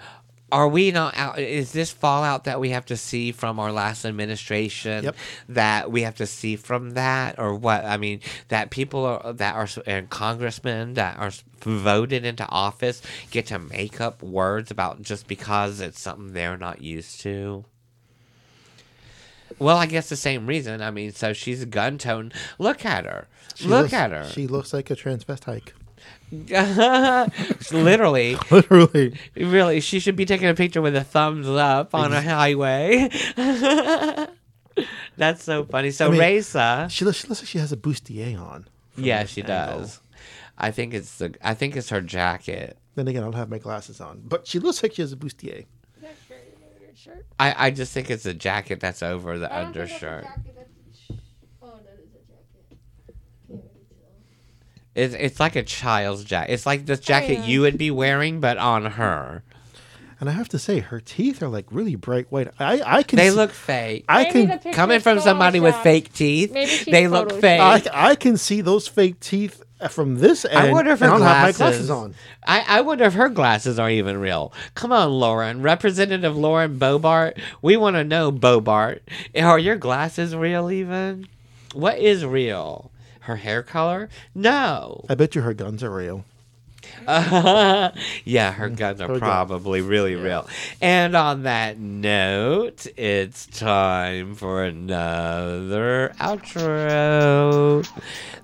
[0.51, 4.05] are we not out is this fallout that we have to see from our last
[4.05, 5.17] administration Yep.
[5.51, 9.55] that we have to see from that or what i mean that people are, that
[9.55, 11.31] are and congressmen that are
[11.61, 16.83] voted into office get to make up words about just because it's something they're not
[16.83, 17.65] used to
[19.59, 20.81] well, I guess the same reason.
[20.83, 22.33] I mean, so she's a gun tone.
[22.59, 23.29] Look at her.
[23.55, 24.25] She Look looks- at her.
[24.31, 25.71] She looks like a transvestite.
[27.73, 29.19] Literally, Literally.
[29.37, 33.11] really, she should be taking a picture with a thumbs up on a highway.
[35.17, 35.91] That's so funny.
[35.91, 38.67] So I mean, Raisa, She looks, she looks like she has a bustier on.
[38.97, 39.81] yeah, she angle.
[39.81, 40.01] does.
[40.57, 41.35] I think it's the.
[41.43, 42.79] I think it's her jacket.
[42.95, 45.17] Then again, I don't have my glasses on, but she looks like she has a
[45.17, 45.67] bustier.
[47.05, 47.27] Shirt.
[47.39, 50.07] I, I just think it's a jacket that's over the I don't think that's a
[50.07, 50.25] undershirt.
[50.25, 50.69] jacket, that's-
[51.63, 52.79] Oh, that is a jacket.
[53.49, 53.63] Can't really
[54.01, 54.95] tell.
[54.95, 56.53] It's it's like a child's jacket.
[56.53, 59.43] It's like the jacket you would be wearing, but on her.
[60.23, 62.47] And I have to say, her teeth are like really bright white.
[62.61, 63.17] I, I can.
[63.17, 64.05] They see- look fake.
[64.09, 64.49] I Maybe can.
[64.61, 67.41] picture Coming from somebody with fake teeth, Maybe she's they look photoshopped.
[67.41, 67.61] fake.
[67.93, 70.69] I, I can see those fake teeth from this end.
[70.69, 71.59] I wonder if her I don't glasses.
[71.59, 72.15] have my glasses on.
[72.47, 74.53] I, I wonder if her glasses are even real.
[74.77, 77.37] Come on, Lauren, Representative Lauren Boebert.
[77.61, 79.01] We want to know, Boebert,
[79.37, 80.71] are your glasses real?
[80.71, 81.27] Even
[81.75, 82.93] what is real?
[83.23, 84.09] Her hair color?
[84.37, 85.05] No.
[85.09, 86.25] I bet you her guns are real.
[87.07, 90.49] yeah, her mm, guns are Her gun- probably really real.
[90.81, 97.89] And on that note, it's time for another outro.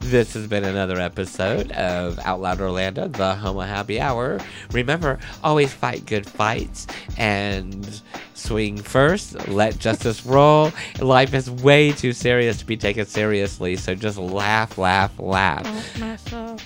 [0.00, 4.40] This has been another episode of Out Loud Orlando, the Homo Happy Hour.
[4.72, 6.86] Remember, always fight good fights
[7.16, 8.00] and
[8.34, 10.72] swing first, let justice roll.
[11.00, 15.64] Life is way too serious to be taken seriously, so just laugh, laugh, laugh.
[15.64, 16.60] Don't mess up.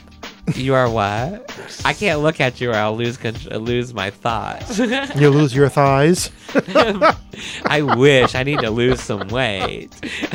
[0.57, 1.57] You are what?
[1.84, 3.34] I can't look at you or I'll lose con-
[3.64, 4.78] lose my thoughts.
[5.16, 6.30] You lose your thighs.
[7.66, 9.90] I wish I need to lose some weight.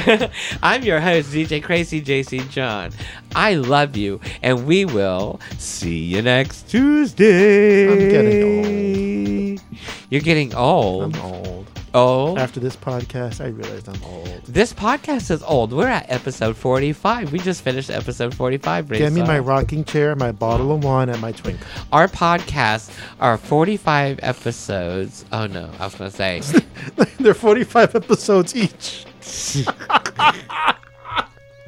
[0.64, 2.92] I'm your host, DJ Crazy JC John.
[3.36, 7.92] I love you, and we will see you next Tuesday.
[7.92, 9.62] I'm getting old.
[10.10, 11.16] You're getting old.
[11.16, 11.68] I'm old.
[11.94, 12.38] Old.
[12.38, 14.42] After this podcast, I realized I'm old.
[14.48, 15.72] This podcast is old.
[15.74, 17.32] We're at episode 45.
[17.32, 18.90] We just finished episode 45.
[18.90, 21.60] Get me my rocking chair, my bottle of wine, and my twink.
[21.92, 25.26] Our podcasts are 45 episodes.
[25.32, 26.42] Oh no, I was going to say.
[27.20, 29.06] They're 45 episodes each.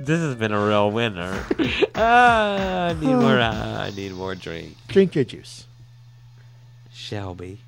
[0.02, 1.46] This has been a real winner.
[1.96, 3.38] Ah, I need more.
[3.38, 4.78] Uh, I need more drink.
[4.88, 5.66] Drink your juice.
[6.94, 7.60] Shelby.